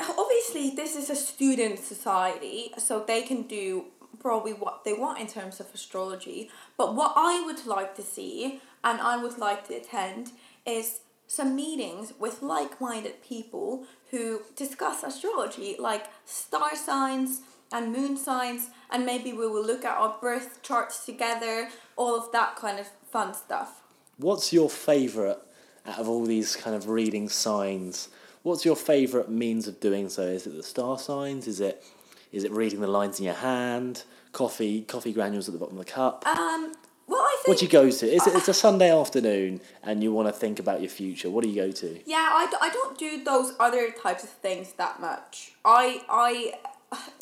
obviously, 0.00 0.70
this 0.74 0.96
is 0.96 1.10
a 1.10 1.16
student 1.16 1.78
society, 1.78 2.72
so 2.78 3.04
they 3.06 3.22
can 3.22 3.42
do 3.42 3.86
probably 4.20 4.52
what 4.52 4.84
they 4.84 4.92
want 4.92 5.20
in 5.20 5.26
terms 5.26 5.60
of 5.60 5.66
astrology. 5.74 6.50
But 6.76 6.94
what 6.94 7.12
I 7.16 7.44
would 7.44 7.66
like 7.66 7.94
to 7.96 8.02
see 8.02 8.60
and 8.82 9.00
I 9.00 9.22
would 9.22 9.38
like 9.38 9.66
to 9.68 9.74
attend 9.74 10.32
is 10.66 11.00
some 11.26 11.54
meetings 11.54 12.14
with 12.18 12.42
like-minded 12.42 13.22
people 13.22 13.84
who 14.10 14.42
discuss 14.56 15.02
astrology, 15.02 15.76
like 15.78 16.06
star 16.24 16.74
signs 16.74 17.42
and 17.72 17.92
moon 17.92 18.16
signs, 18.16 18.70
and 18.90 19.04
maybe 19.04 19.32
we 19.32 19.46
will 19.46 19.64
look 19.64 19.84
at 19.84 19.96
our 19.96 20.16
birth 20.20 20.62
charts 20.62 21.04
together, 21.04 21.68
all 21.96 22.16
of 22.16 22.32
that 22.32 22.56
kind 22.56 22.78
of 22.78 22.88
fun 23.10 23.34
stuff. 23.34 23.82
What's 24.16 24.52
your 24.52 24.68
favourite 24.68 25.38
out 25.86 25.98
of 25.98 26.08
all 26.08 26.24
these 26.24 26.56
kind 26.56 26.74
of 26.74 26.88
reading 26.88 27.28
signs? 27.28 28.08
What's 28.42 28.64
your 28.64 28.76
favourite 28.76 29.28
means 29.28 29.68
of 29.68 29.80
doing 29.80 30.08
so? 30.08 30.22
Is 30.22 30.46
it 30.46 30.56
the 30.56 30.62
star 30.62 30.98
signs? 30.98 31.46
Is 31.46 31.60
it 31.60 31.84
is 32.32 32.44
it 32.44 32.52
reading 32.52 32.80
the 32.80 32.88
lines 32.88 33.18
in 33.18 33.24
your 33.24 33.34
hand? 33.34 34.04
Coffee 34.32 34.82
coffee 34.82 35.12
granules 35.12 35.48
at 35.48 35.54
the 35.54 35.58
bottom 35.58 35.78
of 35.78 35.84
the 35.84 35.90
cup? 35.90 36.26
Um, 36.26 36.72
well, 37.06 37.20
I 37.20 37.36
think 37.38 37.48
What 37.48 37.58
do 37.58 37.64
you 37.64 37.70
go 37.70 37.90
to? 37.90 38.06
Is 38.06 38.26
it, 38.26 38.34
it's 38.34 38.48
a 38.48 38.54
Sunday 38.54 38.92
afternoon 38.92 39.60
and 39.82 40.02
you 40.02 40.12
want 40.12 40.28
to 40.28 40.32
think 40.32 40.58
about 40.58 40.80
your 40.82 40.90
future. 40.90 41.30
What 41.30 41.42
do 41.42 41.48
you 41.48 41.56
go 41.56 41.72
to? 41.72 42.00
Yeah, 42.04 42.16
I, 42.16 42.52
I 42.60 42.68
don't 42.68 42.98
do 42.98 43.24
those 43.24 43.54
other 43.58 43.90
types 43.90 44.24
of 44.24 44.30
things 44.30 44.74
that 44.74 45.00
much. 45.00 45.52
I 45.64 46.02
I 46.08 46.54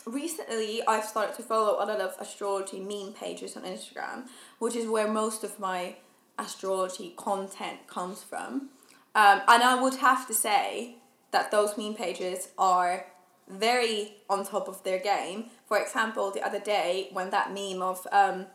recently 0.06 0.82
I've 0.86 1.04
started 1.04 1.36
to 1.36 1.42
follow 1.42 1.74
a 1.74 1.84
lot 1.84 2.00
of 2.00 2.14
astrology 2.20 2.80
meme 2.80 3.12
pages 3.12 3.56
on 3.56 3.64
Instagram, 3.64 4.28
which 4.58 4.76
is 4.76 4.86
where 4.86 5.08
most 5.08 5.44
of 5.44 5.58
my 5.58 5.96
astrology 6.38 7.14
content 7.16 7.86
comes 7.86 8.22
from. 8.22 8.70
Um, 9.14 9.40
and 9.48 9.62
I 9.62 9.80
would 9.80 9.96
have 9.96 10.26
to 10.28 10.34
say 10.34 10.96
that 11.30 11.50
those 11.50 11.76
meme 11.76 11.94
pages 11.94 12.48
are 12.58 13.06
very 13.48 14.14
on 14.28 14.44
top 14.44 14.68
of 14.68 14.82
their 14.82 14.98
game. 14.98 15.46
For 15.66 15.78
example, 15.78 16.30
the 16.30 16.42
other 16.42 16.60
day 16.60 17.08
when 17.12 17.30
that 17.30 17.52
meme 17.52 17.82
of 17.82 18.06
um, 18.12 18.46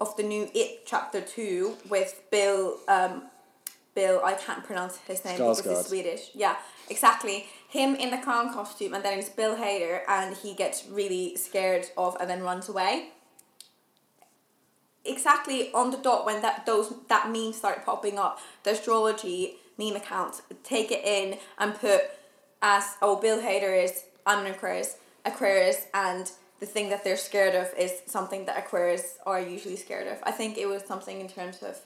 of 0.00 0.16
the 0.16 0.22
new 0.22 0.50
It 0.54 0.86
chapter 0.86 1.20
two 1.20 1.76
with 1.88 2.22
Bill 2.30 2.78
um, 2.88 3.22
Bill 3.94 4.20
I 4.24 4.34
can't 4.34 4.64
pronounce 4.64 4.98
his 4.98 5.24
name 5.24 5.36
because 5.36 5.66
it's 5.66 5.88
Swedish. 5.88 6.30
Yeah, 6.34 6.56
exactly. 6.90 7.46
Him 7.68 7.94
in 7.94 8.10
the 8.10 8.18
clown 8.18 8.52
costume 8.52 8.94
and 8.94 9.04
then 9.04 9.18
it's 9.18 9.28
Bill 9.28 9.56
Hader 9.56 10.00
and 10.08 10.36
he 10.36 10.54
gets 10.54 10.86
really 10.86 11.36
scared 11.36 11.86
of 11.96 12.16
and 12.20 12.30
then 12.30 12.42
runs 12.42 12.68
away. 12.68 13.10
Exactly 15.04 15.72
on 15.72 15.90
the 15.90 15.96
dot 15.98 16.26
when 16.26 16.42
that 16.42 16.66
those 16.66 16.92
that 17.08 17.30
meme 17.30 17.52
started 17.52 17.84
popping 17.84 18.18
up, 18.18 18.40
the 18.64 18.72
astrology 18.72 19.56
meme 19.78 19.96
accounts 19.96 20.42
take 20.64 20.90
it 20.90 21.04
in 21.04 21.38
and 21.58 21.74
put 21.74 22.02
as 22.62 22.96
oh 23.02 23.20
Bill 23.20 23.40
Hader 23.40 23.84
is 23.84 24.04
I'm 24.24 24.44
an 24.44 24.52
Aquarius 24.52 24.96
Aquarius 25.24 25.86
and 25.94 26.30
the 26.60 26.66
thing 26.66 26.88
that 26.88 27.04
they're 27.04 27.16
scared 27.16 27.54
of 27.54 27.72
is 27.78 28.02
something 28.06 28.46
that 28.46 28.58
Aquarius 28.58 29.18
are 29.26 29.40
usually 29.40 29.76
scared 29.76 30.06
of. 30.06 30.18
I 30.22 30.30
think 30.30 30.56
it 30.56 30.66
was 30.66 30.82
something 30.84 31.20
in 31.20 31.28
terms 31.28 31.62
of 31.62 31.78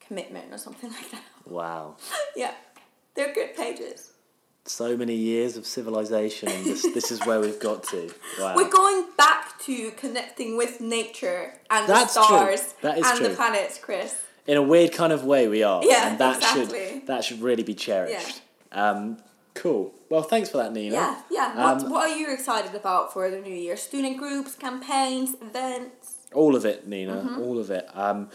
commitment 0.00 0.52
or 0.52 0.58
something 0.58 0.90
like 0.98 1.10
that. 1.10 1.22
Wow. 1.44 1.96
yeah, 2.34 2.54
they're 3.14 3.34
good 3.34 3.54
pages. 3.54 4.12
So 4.68 4.96
many 4.96 5.14
years 5.14 5.56
of 5.56 5.64
civilization 5.66 6.48
and 6.48 6.64
this, 6.64 6.82
this 6.82 7.10
is 7.12 7.24
where 7.24 7.40
we've 7.40 7.60
got 7.60 7.84
to. 7.84 8.12
Wow. 8.40 8.54
We're 8.56 8.70
going 8.70 9.06
back 9.16 9.58
to 9.60 9.90
connecting 9.92 10.56
with 10.56 10.80
nature 10.80 11.52
and 11.70 11.88
That's 11.88 12.14
the 12.14 12.22
stars 12.24 12.74
That 12.82 12.98
is 12.98 13.06
and 13.06 13.18
true. 13.18 13.28
the 13.28 13.34
planets, 13.34 13.78
Chris. 13.78 14.14
in 14.46 14.56
a 14.56 14.62
weird 14.62 14.92
kind 14.92 15.12
of 15.12 15.24
way 15.24 15.46
we 15.48 15.62
are 15.62 15.82
Yeah, 15.84 16.08
and 16.10 16.18
that 16.18 16.36
exactly. 16.36 16.88
should 16.88 17.06
that 17.06 17.24
should 17.24 17.40
really 17.42 17.62
be 17.62 17.74
cherished 17.74 18.42
um, 18.72 19.18
cool 19.54 19.94
well 20.10 20.22
thanks 20.22 20.50
for 20.50 20.58
that 20.58 20.72
nina 20.72 20.94
Yeah, 20.94 21.20
yeah. 21.30 21.56
What, 21.74 21.82
Um, 21.84 21.90
what 21.90 22.10
are 22.10 22.16
you 22.16 22.32
excited 22.32 22.74
about 22.74 23.12
for 23.12 23.30
the 23.30 23.40
new 23.40 23.54
year? 23.54 23.76
Student 23.76 24.18
groups, 24.18 24.54
campaigns, 24.54 25.34
events? 25.40 26.14
all 26.34 26.54
of 26.56 26.64
it 26.66 26.86
nina 26.88 27.14
Mm-hmm. 27.14 27.40
all 27.42 27.58
of 27.58 27.70
it 27.70 27.86
um, 27.94 28.28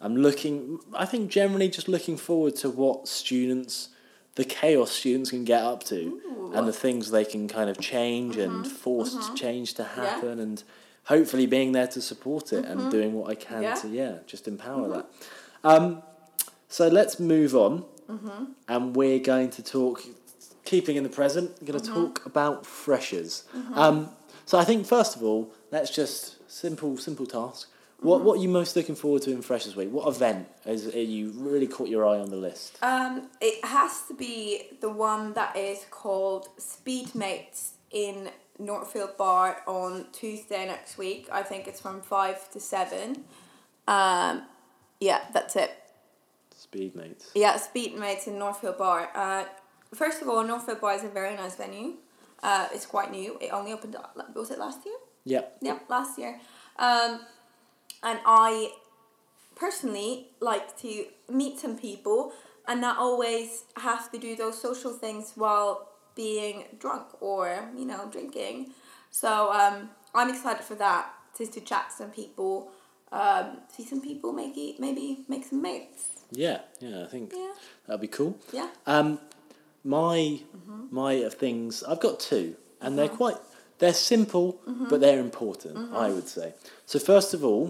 i'm 0.00 0.16
looking 0.16 0.78
i 0.94 1.06
think 1.06 1.30
generally 1.30 1.68
just 1.68 1.88
looking 1.88 2.16
forward 2.16 2.54
to 2.56 2.68
what 2.68 3.06
students 3.08 3.88
the 4.36 4.44
chaos 4.44 4.90
students 4.92 5.30
can 5.30 5.44
get 5.44 5.62
up 5.62 5.82
to 5.84 6.20
and 6.54 6.66
the 6.68 6.72
things 6.72 7.10
they 7.10 7.24
can 7.24 7.48
kind 7.48 7.68
of 7.68 7.78
change 7.80 8.36
and 8.36 8.66
force 8.66 9.14
change 9.34 9.74
to 9.74 9.82
Mm-hmm. 9.82 10.00
Yeah. 10.00 10.06
Mm-hmm. 10.06 10.14
happen 10.14 10.38
and 10.40 10.62
hopefully 11.04 11.46
being 11.46 11.72
there 11.72 11.86
to 11.88 12.00
support 12.00 12.52
it 12.52 12.64
and 12.64 12.90
doing 12.90 13.12
what 13.14 13.26
i 13.30 13.34
can 13.34 13.62
Yeah. 13.62 13.74
to 13.82 13.88
yeah 13.88 14.14
just 14.26 14.46
empower 14.48 14.86
that 14.94 15.06
um, 15.64 16.02
so 16.68 16.88
let's 16.88 17.18
move 17.18 17.54
on 17.66 17.84
Mm-hmm. 18.08 18.44
and 18.68 18.94
we're 18.94 19.18
going 19.18 19.50
to 19.50 19.62
talk 19.64 20.00
keeping 20.64 20.94
in 20.96 21.02
the 21.02 21.08
present 21.20 21.50
we're 21.60 21.66
going 21.72 21.80
to 21.80 21.90
Mm-hmm. 21.90 22.00
talk 22.06 22.26
about 22.26 22.64
freshers 22.64 23.32
um, 23.74 24.08
so 24.44 24.58
i 24.58 24.64
think 24.64 24.86
first 24.86 25.16
of 25.16 25.22
all 25.24 25.50
let's 25.72 25.90
just 25.90 26.16
simple 26.50 26.96
simple 26.98 27.26
task 27.26 27.68
what 28.00 28.22
what 28.22 28.38
are 28.38 28.42
you 28.42 28.48
most 28.48 28.76
looking 28.76 28.94
forward 28.94 29.22
to 29.22 29.30
in 29.30 29.42
freshers 29.42 29.74
week 29.76 29.90
what 29.90 30.06
event 30.08 30.46
has 30.64 30.86
you 30.94 31.30
really 31.36 31.66
caught 31.66 31.88
your 31.88 32.06
eye 32.06 32.18
on 32.18 32.28
the 32.30 32.36
list 32.36 32.78
Um, 32.82 33.28
it 33.40 33.64
has 33.64 34.02
to 34.08 34.14
be 34.14 34.68
the 34.80 34.90
one 34.90 35.32
that 35.34 35.56
is 35.56 35.84
called 35.90 36.48
Speedmates 36.58 37.70
in 37.90 38.30
Northfield 38.58 39.16
Bar 39.16 39.62
on 39.66 40.06
Tuesday 40.12 40.66
next 40.66 40.96
week. 40.98 41.28
I 41.30 41.42
think 41.42 41.66
it's 41.68 41.80
from 41.80 42.00
five 42.00 42.50
to 42.52 42.60
seven. 42.60 43.24
Um, 43.86 44.42
yeah, 45.00 45.20
that's 45.32 45.56
it. 45.56 45.70
speedmates 46.54 47.26
Yeah, 47.34 47.58
Speedmates 47.58 48.26
in 48.26 48.38
Northfield 48.38 48.78
Bar. 48.78 49.10
Uh, 49.14 49.44
first 49.94 50.22
of 50.22 50.28
all, 50.28 50.42
Northfield 50.42 50.80
Bar 50.80 50.94
is 50.94 51.04
a 51.04 51.08
very 51.08 51.34
nice 51.36 51.54
venue. 51.56 51.94
Uh, 52.42 52.68
it's 52.72 52.86
quite 52.86 53.10
new. 53.10 53.36
It 53.40 53.50
only 53.52 53.72
opened. 53.72 53.96
up- 53.96 54.16
Was 54.34 54.50
it 54.50 54.58
last 54.58 54.80
year? 54.86 54.96
Yeah. 55.24 55.42
Yep, 55.60 55.90
last 55.90 56.18
year. 56.18 56.40
Um, 56.78 57.20
and 58.06 58.18
I 58.24 58.70
personally 59.54 60.28
like 60.40 60.76
to 60.82 61.06
meet 61.28 61.58
some 61.58 61.76
people 61.78 62.32
and 62.68 62.80
not 62.80 62.98
always 62.98 63.64
have 63.76 64.10
to 64.12 64.18
do 64.18 64.36
those 64.36 64.60
social 64.60 64.92
things 64.92 65.32
while 65.34 65.88
being 66.14 66.64
drunk 66.78 67.06
or, 67.20 67.68
you 67.76 67.84
know, 67.84 68.08
drinking. 68.10 68.70
So 69.10 69.52
um, 69.52 69.90
I'm 70.14 70.28
excited 70.30 70.64
for 70.64 70.74
that, 70.76 71.10
just 71.38 71.52
to 71.54 71.60
chat 71.60 71.90
to 71.90 71.96
some 71.96 72.10
people, 72.10 72.70
um, 73.12 73.58
see 73.74 73.84
some 73.84 74.00
people, 74.00 74.32
maybe, 74.32 74.76
maybe 74.78 75.24
make 75.28 75.44
some 75.44 75.62
mates. 75.62 76.02
yeah 76.32 76.58
yeah 76.80 77.04
i 77.04 77.08
think 77.14 77.32
Yeah, 77.32 77.52
that'd 77.86 78.00
be 78.00 78.08
cool 78.18 78.32
yeah. 78.52 78.68
Um, 78.86 79.08
my 79.84 80.40
Mm-hmm. 80.56 80.82
my 81.02 81.12
things 81.42 81.84
I've 81.88 82.00
got 82.00 82.18
two, 82.18 82.56
and 82.82 82.90
they're 82.98 83.14
quite 83.22 83.38
they're 83.78 83.94
simple, 84.14 84.48
Mm-hmm. 84.68 84.88
but 84.90 84.98
they're 85.02 85.20
important. 85.30 85.74
I 86.04 86.08
would 86.14 86.28
say. 86.28 86.48
So 86.90 86.98
first 86.98 87.30
of 87.36 87.40
all, 87.48 87.64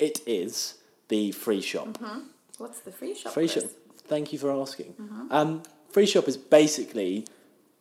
it 0.00 0.20
is 0.26 0.74
the 1.08 1.32
free 1.32 1.60
shop. 1.60 1.98
What's 2.58 2.80
the 2.80 2.92
free 2.92 3.14
shop? 3.14 3.32
Free 3.32 3.48
Chris? 3.48 3.62
shop. 3.64 3.72
Thank 4.06 4.32
you 4.32 4.38
for 4.38 4.50
asking. 4.50 4.94
Mm-hmm. 5.00 5.26
Um, 5.30 5.62
free 5.90 6.06
shop 6.06 6.26
is 6.28 6.36
basically 6.36 7.26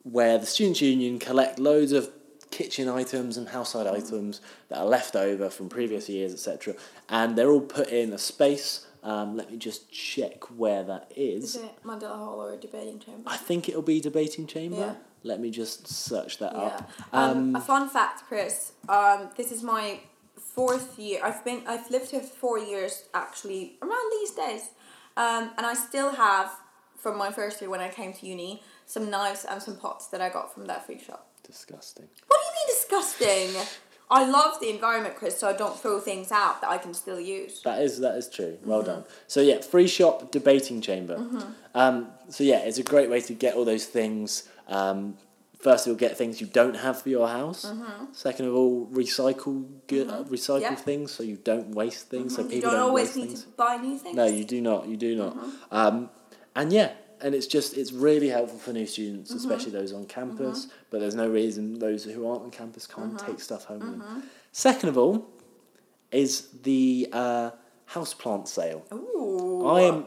where 0.03 0.37
the 0.37 0.45
students' 0.45 0.81
union 0.81 1.19
collect 1.19 1.59
loads 1.59 1.91
of 1.91 2.09
kitchen 2.51 2.87
items 2.89 3.37
and 3.37 3.49
household 3.49 3.87
Mm-hmm. 3.87 3.95
items 4.05 4.41
that 4.69 4.77
are 4.79 4.85
left 4.85 5.15
over 5.15 5.49
from 5.49 5.69
previous 5.69 6.07
years, 6.09 6.33
etc., 6.33 6.75
and 7.09 7.35
they're 7.37 7.49
all 7.51 7.61
put 7.61 7.89
in 7.89 8.13
a 8.13 8.17
space. 8.17 8.85
Um, 9.01 9.37
let 9.37 9.49
me 9.49 9.57
just 9.57 9.89
check 9.91 10.43
where 10.57 10.83
that 10.83 11.11
Is 11.15 11.55
Is 11.55 11.63
it 11.63 11.83
Mandela 11.85 12.17
Hall 12.17 12.41
or 12.41 12.53
a 12.53 12.57
debating 12.57 12.99
chamber? 12.99 13.23
I 13.27 13.37
think 13.37 13.69
it'll 13.69 13.81
be 13.81 14.01
debating 14.01 14.45
chamber. 14.45 14.75
Yeah. 14.77 14.95
Let 15.23 15.39
me 15.39 15.51
just 15.51 15.87
search 15.87 16.37
that 16.39 16.53
Yeah. 16.53 16.59
up. 16.59 16.89
Um, 17.13 17.37
Um, 17.37 17.55
a 17.55 17.61
fun 17.61 17.87
fact, 17.89 18.23
Chris. 18.27 18.73
Um, 18.89 19.29
this 19.37 19.51
is 19.53 19.63
my 19.63 20.01
fourth 20.55 20.97
year. 20.99 21.19
I've 21.23 21.43
been 21.43 21.61
I've 21.67 21.89
lived 21.89 22.11
here 22.11 22.21
four 22.21 22.57
years 22.59 22.93
actually 23.13 23.77
around 23.81 24.11
these 24.17 24.31
days, 24.31 24.63
um, 25.17 25.51
and 25.57 25.65
I 25.65 25.73
still 25.73 26.11
have 26.11 26.51
from 26.97 27.17
my 27.17 27.31
first 27.31 27.61
year 27.61 27.69
when 27.69 27.79
I 27.79 27.89
came 27.89 28.11
to 28.13 28.25
uni 28.25 28.61
some 28.85 29.09
knives 29.09 29.45
and 29.49 29.61
some 29.61 29.77
pots 29.77 30.07
that 30.07 30.21
I 30.21 30.29
got 30.29 30.53
from 30.53 30.65
that 30.67 30.85
free 30.85 30.99
shop. 30.99 31.27
disgusting. 31.43 32.07
What 32.27 32.39
do 32.39 32.45
you 32.47 32.53
mean 32.57 32.67
disgusting? 32.75 33.79
I 34.11 34.27
love 34.27 34.59
the 34.59 34.69
environment, 34.69 35.15
Chris, 35.15 35.37
so 35.39 35.47
I 35.47 35.53
don't 35.53 35.77
throw 35.79 35.99
things 35.99 36.31
out 36.31 36.61
that 36.61 36.69
I 36.71 36.79
can 36.79 36.95
still 36.95 37.19
use. 37.19 37.61
That 37.61 37.79
is 37.81 37.99
that 37.99 38.15
is 38.15 38.27
true. 38.27 38.53
Mm-hmm. 38.57 38.69
Well 38.69 38.81
done. 38.81 39.03
So 39.27 39.39
yeah, 39.41 39.61
free 39.61 39.87
shop 39.87 40.31
debating 40.31 40.81
chamber. 40.81 41.17
Um, 41.75 42.07
so 42.29 42.43
yeah, 42.43 42.59
it's 42.59 42.79
a 42.79 42.83
great 42.83 43.09
way 43.09 43.21
to 43.21 43.33
get 43.33 43.53
all 43.55 43.65
those 43.65 43.85
things. 43.85 44.49
Um, 44.67 45.15
first, 45.59 45.85
you'll 45.85 45.95
get 45.95 46.17
things 46.17 46.41
you 46.41 46.47
don't 46.47 46.75
have 46.75 47.01
for 47.01 47.09
your 47.09 47.27
house. 47.27 47.71
Second 48.13 48.47
of 48.47 48.55
all, 48.55 48.87
recycle 48.87 49.67
good 49.87 50.09
uh, 50.09 50.23
recycle 50.23 50.61
Mm-hmm. 50.61 50.73
Yeah. 50.73 50.75
things 50.75 51.11
so 51.11 51.23
you 51.23 51.37
don't 51.37 51.71
waste 51.71 52.09
things. 52.09 52.35
So 52.35 52.41
you 52.43 52.49
people 52.49 52.71
don't, 52.71 52.79
don't, 52.79 52.89
always 52.89 53.07
waste 53.07 53.17
need 53.17 53.27
things. 53.27 53.43
to 53.43 53.49
buy 53.49 53.77
new 53.77 53.97
things. 53.97 54.15
No, 54.15 54.25
you 54.25 54.45
do 54.45 54.61
not. 54.61 54.87
You 54.87 54.97
do 54.97 55.15
not. 55.15 55.37
Um, 55.71 56.09
and 56.55 56.73
yeah, 56.73 56.91
and 57.21 57.35
it's 57.35 57.47
just 57.47 57.77
it's 57.77 57.91
really 57.91 58.29
helpful 58.29 58.59
for 58.59 58.73
new 58.73 58.85
students, 58.85 59.31
especially 59.31 59.71
those 59.71 59.93
on 59.93 60.05
campus. 60.05 60.67
But 60.89 60.99
there's 61.01 61.15
no 61.15 61.27
reason 61.29 61.79
those 61.79 62.03
who 62.05 62.27
aren't 62.29 62.43
on 62.43 62.51
campus 62.51 62.87
can't 62.87 63.17
take 63.19 63.39
stuff 63.39 63.65
home. 63.65 64.23
Second 64.51 64.89
of 64.89 64.97
all, 64.97 65.29
is 66.11 66.47
the 66.63 67.07
uh, 67.11 67.51
houseplant 67.91 68.47
sale. 68.47 68.85
Ooh. 68.93 69.67
I 69.67 69.81
am 69.81 70.05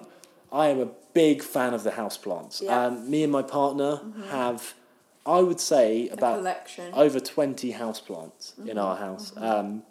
I 0.51 0.67
am 0.69 0.81
a 0.81 0.89
big 1.15 1.43
fan 1.43 1.75
of 1.75 1.83
the 1.83 1.91
houseplants. 1.91 2.63
Yeah. 2.63 2.87
Um, 2.87 3.11
me 3.11 3.23
and 3.23 3.33
my 3.33 3.43
partner 3.43 4.01
have, 4.31 4.75
I 5.25 5.41
would 5.41 5.61
say, 5.61 6.09
about 6.09 6.45
over 6.95 7.21
20 7.21 7.73
houseplants 7.75 8.59
in 8.67 8.79
our 8.79 8.97
house. 8.97 9.33
Um, 9.37 9.83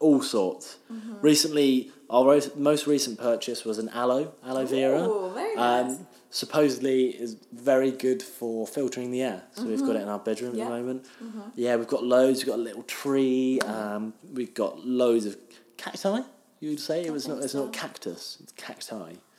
all 0.00 0.22
sorts. 0.22 0.78
Recently, 1.20 1.90
our 2.08 2.40
most 2.56 2.86
recent 2.86 3.18
purchase 3.18 3.64
was 3.64 3.78
an 3.78 3.88
aloe, 3.90 4.32
aloe 4.44 4.64
vera. 4.64 5.02
Ooh, 5.02 5.30
very 5.34 5.54
nice. 5.54 5.92
Um, 5.98 6.06
supposedly 6.30 7.08
is 7.08 7.36
very 7.52 7.90
good 7.90 8.22
for 8.22 8.66
filtering 8.66 9.10
the 9.10 9.22
air. 9.22 9.42
So 9.52 9.64
we've 9.64 9.80
got 9.80 9.96
it 9.96 10.02
in 10.02 10.08
our 10.08 10.18
bedroom 10.18 10.54
Yeah. 10.54 10.64
at 10.64 10.68
the 10.70 10.76
moment. 10.76 11.06
Yeah, 11.54 11.76
we've 11.76 11.88
got 11.88 12.04
loads. 12.04 12.40
We've 12.40 12.46
got 12.48 12.58
a 12.58 12.62
little 12.62 12.84
tree. 12.84 13.60
Um, 13.60 14.14
we've 14.32 14.54
got 14.54 14.86
loads 14.86 15.26
of 15.26 15.36
cacti. 15.76 16.20
You 16.60 16.70
would 16.70 16.80
say 16.80 17.04
it 17.04 17.12
was 17.12 17.28
not. 17.28 17.42
It's 17.42 17.52
so. 17.52 17.64
not 17.64 17.72
cactus. 17.72 18.38
It's 18.42 18.52
cacti, 18.52 18.94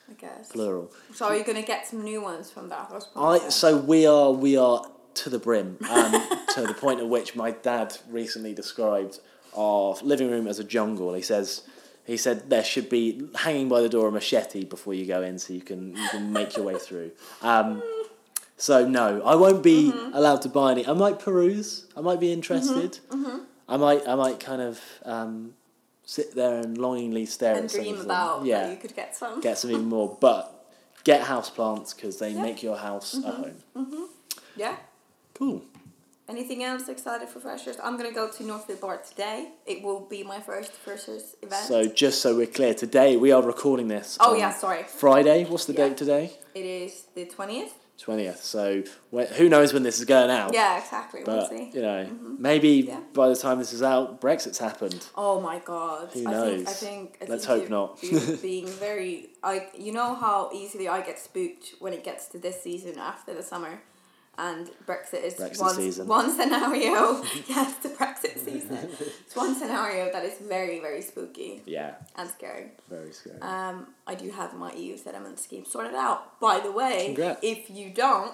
I 0.09 0.13
guess. 0.17 0.51
plural. 0.51 0.91
So 1.13 1.25
are 1.25 1.35
you 1.35 1.43
gonna 1.43 1.61
get 1.63 1.85
some 1.85 2.03
new 2.03 2.21
ones 2.21 2.49
from 2.49 2.69
that? 2.69 2.91
I 3.15 3.49
so 3.49 3.77
we 3.77 4.05
are 4.07 4.31
we 4.31 4.55
are 4.55 4.85
to 5.15 5.29
the 5.29 5.39
brim 5.39 5.77
um, 5.89 6.11
to 6.55 6.61
the 6.67 6.73
point 6.73 6.99
at 6.99 7.07
which 7.07 7.35
my 7.35 7.51
dad 7.51 7.97
recently 8.09 8.53
described 8.53 9.19
our 9.55 9.95
living 10.01 10.29
room 10.29 10.47
as 10.47 10.59
a 10.59 10.63
jungle. 10.63 11.13
He 11.13 11.21
says 11.21 11.63
he 12.05 12.17
said 12.17 12.49
there 12.49 12.63
should 12.63 12.89
be 12.89 13.27
hanging 13.35 13.69
by 13.69 13.81
the 13.81 13.89
door 13.89 14.07
a 14.07 14.11
machete 14.11 14.63
before 14.65 14.93
you 14.93 15.05
go 15.05 15.21
in, 15.21 15.37
so 15.39 15.53
you 15.53 15.61
can 15.61 15.95
you 15.95 16.07
can 16.09 16.31
make 16.33 16.55
your 16.55 16.65
way 16.65 16.77
through. 16.77 17.11
Um, 17.41 17.81
so 18.57 18.87
no, 18.87 19.21
I 19.23 19.35
won't 19.35 19.63
be 19.63 19.91
allowed 20.13 20.41
to 20.43 20.49
buy 20.49 20.71
any. 20.71 20.85
I 20.87 20.93
might 20.93 21.19
peruse. 21.19 21.85
I 21.95 22.01
might 22.01 22.19
be 22.19 22.31
interested. 22.31 22.99
I 23.67 23.77
might 23.77 24.07
I 24.07 24.15
might 24.15 24.39
kind 24.39 24.61
of 24.61 24.81
um, 25.05 25.53
sit 26.05 26.33
there 26.35 26.55
and 26.59 26.77
longingly 26.77 27.25
stare 27.25 27.55
and 27.55 27.65
at 27.65 27.71
dream 27.71 27.97
them. 27.97 28.05
about 28.05 28.45
yeah 28.45 28.71
you 28.71 28.77
could 28.77 28.95
get 28.95 29.15
some. 29.15 29.41
get 29.41 29.57
some 29.57 29.71
even 29.71 29.85
more. 29.85 30.17
But 30.19 30.55
get 31.03 31.21
house 31.21 31.49
plants 31.49 31.93
because 31.93 32.19
they 32.19 32.31
Yeah. 32.31 32.41
make 32.41 32.61
your 32.63 32.77
house 32.77 33.13
a 33.23 33.31
home. 33.31 34.09
Yeah. 34.55 34.75
Cool. 35.39 35.63
Anything 36.27 36.63
else 36.63 36.87
excited 36.89 37.27
for 37.29 37.39
freshers? 37.39 37.77
I'm 37.83 37.97
gonna 37.97 38.11
go 38.11 38.29
to 38.29 38.43
Northfield 38.43 38.81
Bar 38.81 38.97
today. 38.97 39.51
It 39.65 39.81
will 39.81 40.01
be 40.01 40.21
my 40.21 40.39
first 40.39 40.73
freshers 40.73 41.35
event. 41.41 41.65
So 41.65 41.87
just 41.87 42.21
so 42.21 42.35
we're 42.35 42.45
clear, 42.45 42.73
today 42.75 43.15
we 43.17 43.31
are 43.31 43.41
recording 43.41 43.87
this. 43.87 44.17
oh 44.19 44.35
yeah, 44.35 44.51
sorry. 44.53 44.83
Friday. 44.83 45.45
What's 45.45 45.65
the 45.65 45.73
Yeah. 45.73 45.87
date 45.87 45.97
today? 45.97 46.33
It 46.53 46.65
is 46.65 47.05
the 47.15 47.25
twentieth. 47.25 47.73
Twentieth. 47.97 48.43
So 48.43 48.83
when, 49.09 49.27
who 49.27 49.49
knows 49.49 49.73
when 49.73 49.83
this 49.83 49.97
is 49.97 50.05
going 50.05 50.29
out? 50.29 50.53
Yeah, 50.53 50.77
exactly. 50.77 51.23
We'll 51.25 51.37
But 51.37 51.49
see. 51.49 51.71
you 51.73 51.81
know, 51.81 52.05
mm-hmm. 52.05 52.35
maybe 52.37 52.69
Yeah. 52.69 52.99
by 53.13 53.27
the 53.29 53.35
time 53.35 53.57
this 53.59 53.73
is 53.73 53.81
out, 53.81 54.21
Brexit's 54.21 54.57
happened. 54.59 55.07
Oh 55.15 55.41
my 55.41 55.59
god. 55.59 56.09
Who 56.13 56.27
I 56.27 56.31
knows? 56.31 56.57
think 56.63 56.69
I 56.69 56.73
think 56.73 57.17
I 57.21 57.25
Let's 57.31 57.45
think 57.47 57.61
hope 57.61 57.69
not. 57.69 58.03
you're 58.03 58.37
being 58.41 58.67
very 58.67 59.29
like 59.41 59.71
you 59.77 59.93
know 59.93 60.13
how 60.15 60.51
easily 60.53 60.87
I 60.89 61.01
get 61.01 61.17
spooked 61.17 61.75
when 61.79 61.93
it 61.93 62.03
gets 62.03 62.27
to 62.27 62.37
this 62.37 62.61
season 62.61 62.99
after 62.99 63.33
the 63.33 63.41
summer. 63.43 63.81
And 64.41 64.69
Brexit 64.87 65.21
is 65.23 65.33
Brexit 65.33 65.59
one, 65.59 65.75
season. 65.75 66.07
one 66.07 66.31
scenario. 66.31 67.21
yes, 67.49 67.75
the 67.83 67.89
Brexit 67.89 68.37
season. 68.37 68.87
It's 69.25 69.35
one 69.35 69.53
scenario 69.53 70.09
that 70.13 70.23
is 70.23 70.37
very, 70.37 70.79
very 70.79 71.01
spooky 71.01 71.61
Yeah, 71.65 71.95
and 72.15 72.29
scary. 72.29 72.71
very 72.89 73.11
scary. 73.11 73.41
Um, 73.41 73.87
I 74.07 74.15
do 74.15 74.31
have 74.31 74.55
my 74.55 74.71
EU 74.73 74.95
settlement 74.95 75.39
scheme 75.39 75.65
sorted 75.65 75.93
out. 75.93 76.39
By 76.39 76.61
the 76.61 76.71
way, 76.71 77.07
Congrats. 77.07 77.41
if 77.43 77.69
you 77.69 77.89
don't, 77.89 78.33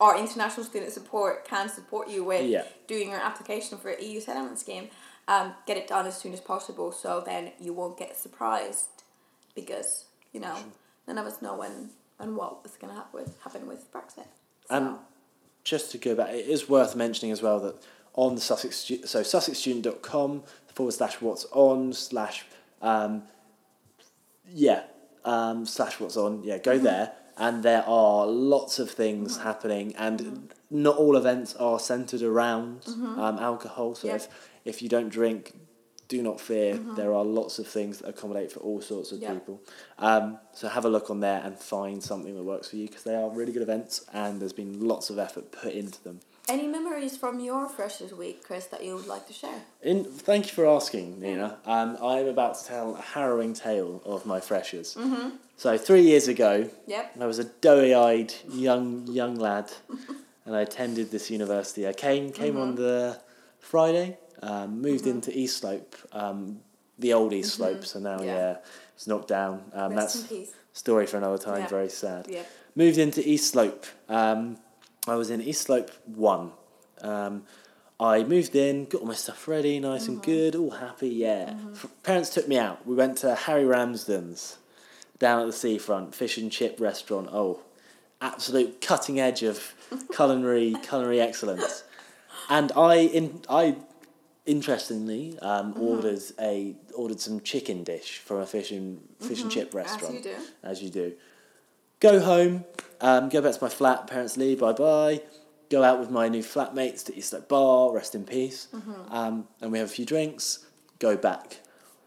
our 0.00 0.16
international 0.16 0.64
student 0.64 0.90
support 0.92 1.44
can 1.44 1.68
support 1.68 2.08
you 2.08 2.24
with 2.24 2.46
Yeah. 2.46 2.64
doing 2.86 3.10
your 3.10 3.20
application 3.20 3.76
for 3.76 3.90
an 3.90 4.02
EU 4.02 4.20
settlement 4.20 4.58
scheme. 4.58 4.88
Um, 5.26 5.52
get 5.66 5.76
it 5.76 5.86
done 5.86 6.06
as 6.06 6.16
soon 6.16 6.32
as 6.32 6.40
possible, 6.40 6.92
so 6.92 7.20
then 7.20 7.52
you 7.60 7.74
won't 7.74 7.98
get 7.98 8.16
surprised, 8.16 8.86
because 9.54 10.06
you 10.32 10.40
know 10.40 10.56
none 11.06 11.18
of 11.18 11.26
us 11.26 11.42
know 11.42 11.54
when 11.56 11.90
and 12.18 12.34
what 12.36 12.60
is 12.64 12.76
going 12.80 12.90
to 12.94 12.98
happen 12.98 13.20
with 13.20 13.38
happen 13.42 13.66
with 13.68 13.92
Brexit. 13.92 14.28
And 14.70 14.96
just 15.64 15.90
to 15.92 15.98
go 15.98 16.14
back, 16.14 16.30
it 16.30 16.46
is 16.46 16.68
worth 16.68 16.94
mentioning 16.96 17.32
as 17.32 17.42
well 17.42 17.60
that 17.60 17.76
on 18.14 18.34
the 18.34 18.40
Sussex, 18.40 18.76
so 19.04 19.20
sussexstudent.com 19.22 20.42
forward 20.74 20.92
slash 20.92 21.20
what's 21.20 21.46
on 21.52 21.92
slash, 21.92 22.44
um, 22.82 23.22
yeah, 24.52 24.82
um, 25.24 25.66
slash 25.66 26.00
what's 26.00 26.16
on, 26.16 26.42
yeah, 26.42 26.58
go 26.58 26.78
there. 26.78 27.12
And 27.36 27.62
there 27.62 27.84
are 27.86 28.26
lots 28.26 28.80
of 28.80 28.90
things 28.90 29.38
happening, 29.38 29.94
and 29.96 30.52
not 30.70 30.96
all 30.96 31.16
events 31.16 31.54
are 31.54 31.78
centered 31.78 32.22
around 32.22 32.82
um, 32.88 33.38
alcohol. 33.38 33.94
So 33.94 34.08
Yeah. 34.08 34.16
if, 34.16 34.28
if 34.64 34.82
you 34.82 34.88
don't 34.88 35.08
drink, 35.08 35.54
do 36.08 36.22
not 36.22 36.40
fear. 36.40 36.76
There 36.96 37.12
are 37.12 37.24
lots 37.24 37.58
of 37.58 37.66
things 37.66 37.98
that 37.98 38.08
accommodate 38.08 38.50
for 38.50 38.60
all 38.60 38.80
sorts 38.80 39.12
of 39.12 39.20
Yeah. 39.20 39.34
people. 39.34 39.60
Um, 39.98 40.38
so 40.54 40.66
have 40.68 40.84
a 40.86 40.88
look 40.88 41.10
on 41.10 41.20
there 41.20 41.40
and 41.44 41.56
find 41.58 42.02
something 42.02 42.34
that 42.34 42.42
works 42.42 42.68
for 42.70 42.76
you 42.76 42.86
because 42.86 43.02
they 43.04 43.14
are 43.14 43.28
really 43.30 43.52
good 43.52 43.62
events 43.62 44.04
and 44.12 44.40
there's 44.40 44.54
been 44.54 44.86
lots 44.88 45.10
of 45.10 45.18
effort 45.18 45.52
put 45.52 45.72
into 45.74 46.02
them. 46.04 46.20
any 46.50 46.66
memories 46.66 47.14
from 47.14 47.40
your 47.40 47.68
freshers 47.68 48.10
week, 48.14 48.42
Chris, 48.42 48.64
that 48.68 48.82
you 48.82 48.96
would 48.96 49.06
like 49.06 49.26
to 49.26 49.34
share? 49.34 49.60
In, 49.82 50.02
thank 50.04 50.46
you 50.46 50.52
for 50.54 50.66
asking, 50.66 51.20
Nina. 51.20 51.58
Um, 51.66 51.98
I 52.02 52.20
am 52.20 52.26
about 52.26 52.54
to 52.58 52.64
tell 52.64 52.96
a 52.96 53.02
harrowing 53.02 53.52
tale 53.52 54.00
of 54.06 54.24
my 54.24 54.40
freshers. 54.40 54.94
Mm-hmm. 54.94 55.36
So 55.58 55.76
three 55.76 56.00
years 56.00 56.26
ago, 56.26 56.70
Yep. 56.86 57.16
I 57.20 57.26
was 57.26 57.38
a 57.38 57.44
doughy-eyed 57.44 58.32
young 58.50 59.06
young 59.08 59.34
lad, 59.34 59.70
and 60.46 60.56
I 60.56 60.62
attended 60.62 61.10
this 61.10 61.30
university. 61.30 61.86
I 61.86 61.92
came 61.92 62.32
came 62.32 62.56
on 62.56 62.76
the 62.76 63.20
Friday, 63.60 64.16
um, 64.42 64.80
moved 64.80 65.06
into 65.06 65.36
East 65.36 65.58
Slope, 65.58 65.94
um, 66.12 66.60
the 66.98 67.12
old 67.12 67.32
East 67.32 67.54
Slope. 67.54 67.84
So 67.84 67.98
now, 67.98 68.20
Yeah. 68.20 68.34
yeah, 68.34 68.56
it's 68.94 69.06
knocked 69.06 69.28
down. 69.28 69.64
Um, 69.72 69.94
Rest 69.94 70.28
that's 70.28 70.50
story 70.72 71.06
for 71.06 71.16
another 71.16 71.38
time. 71.38 71.60
Yeah. 71.62 71.68
Very 71.68 71.88
sad. 71.88 72.26
Yeah. 72.28 72.42
Moved 72.74 72.98
into 72.98 73.26
East 73.28 73.50
Slope. 73.50 73.86
Um, 74.08 74.58
I 75.06 75.14
was 75.16 75.30
in 75.30 75.40
East 75.40 75.62
Slope 75.62 75.90
one. 76.06 76.52
Um, 77.00 77.44
I 78.00 78.22
moved 78.22 78.54
in, 78.54 78.84
got 78.84 79.00
all 79.00 79.08
my 79.08 79.14
stuff 79.14 79.48
ready, 79.48 79.80
nice 79.80 80.06
and 80.06 80.22
good, 80.22 80.54
all 80.54 80.70
happy. 80.70 81.08
Yeah. 81.08 81.54
F- 81.72 81.86
Parents 82.04 82.30
took 82.30 82.46
me 82.46 82.56
out. 82.56 82.86
We 82.86 82.94
went 82.94 83.18
to 83.18 83.34
Harry 83.34 83.64
Ramsden's 83.64 84.58
down 85.18 85.40
at 85.40 85.46
the 85.46 85.52
seafront, 85.52 86.14
fish 86.14 86.38
and 86.38 86.52
chip 86.52 86.78
restaurant. 86.78 87.28
Oh, 87.32 87.60
absolute 88.20 88.80
cutting 88.80 89.18
edge 89.18 89.42
of 89.42 89.74
culinary 90.14 90.76
culinary 90.82 91.20
excellence. 91.20 91.82
And 92.48 92.70
I 92.76 92.96
in 92.98 93.42
I 93.48 93.76
interestingly 94.48 95.38
um, 95.40 95.74
ordered 95.78 96.20
a 96.40 96.74
ordered 96.94 97.20
some 97.20 97.40
chicken 97.40 97.84
dish 97.84 98.18
from 98.18 98.38
a 98.38 98.46
fish 98.46 98.70
and 98.72 99.00
fish 99.20 99.42
and 99.42 99.50
chip 99.50 99.74
restaurant 99.74 100.16
As 100.16 100.24
you 100.24 100.30
do. 100.30 100.36
as 100.64 100.82
you 100.82 100.90
do. 100.90 101.12
Go 102.00 102.20
home, 102.20 102.64
um, 103.00 103.28
go 103.28 103.40
back 103.42 103.54
to 103.54 103.62
my 103.62 103.68
flat, 103.68 104.06
parents 104.06 104.36
leave, 104.36 104.60
bye 104.60 104.72
bye. 104.72 105.20
Go 105.70 105.82
out 105.84 106.00
with 106.00 106.10
my 106.10 106.28
new 106.28 106.42
flatmates 106.42 107.04
to 107.06 107.16
East 107.16 107.30
Slope 107.30 107.48
Bar, 107.48 107.92
rest 107.92 108.14
in 108.14 108.24
peace. 108.24 108.68
Um, 109.10 109.46
and 109.60 109.70
we 109.70 109.78
have 109.78 109.88
a 109.88 109.92
few 109.92 110.06
drinks, 110.06 110.64
go 110.98 111.16
back. 111.16 111.58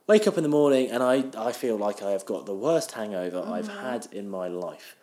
Wake 0.07 0.25
up 0.27 0.35
in 0.37 0.43
the 0.43 0.49
morning 0.49 0.89
and 0.89 1.03
I, 1.03 1.25
I 1.37 1.51
feel 1.51 1.77
like 1.77 2.01
I 2.01 2.11
have 2.11 2.25
got 2.25 2.45
the 2.45 2.55
worst 2.55 2.93
hangover 2.93 3.43
I've 3.45 3.67
had 3.67 4.07
in 4.11 4.29
my 4.29 4.47
life. 4.47 4.95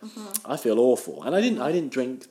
I 0.45 0.57
feel 0.57 0.79
awful. 0.81 1.23
And 1.23 1.37
I 1.37 1.41
didn't 1.41 1.61
I 1.61 1.71
didn't 1.73 1.93
drink 1.93 2.27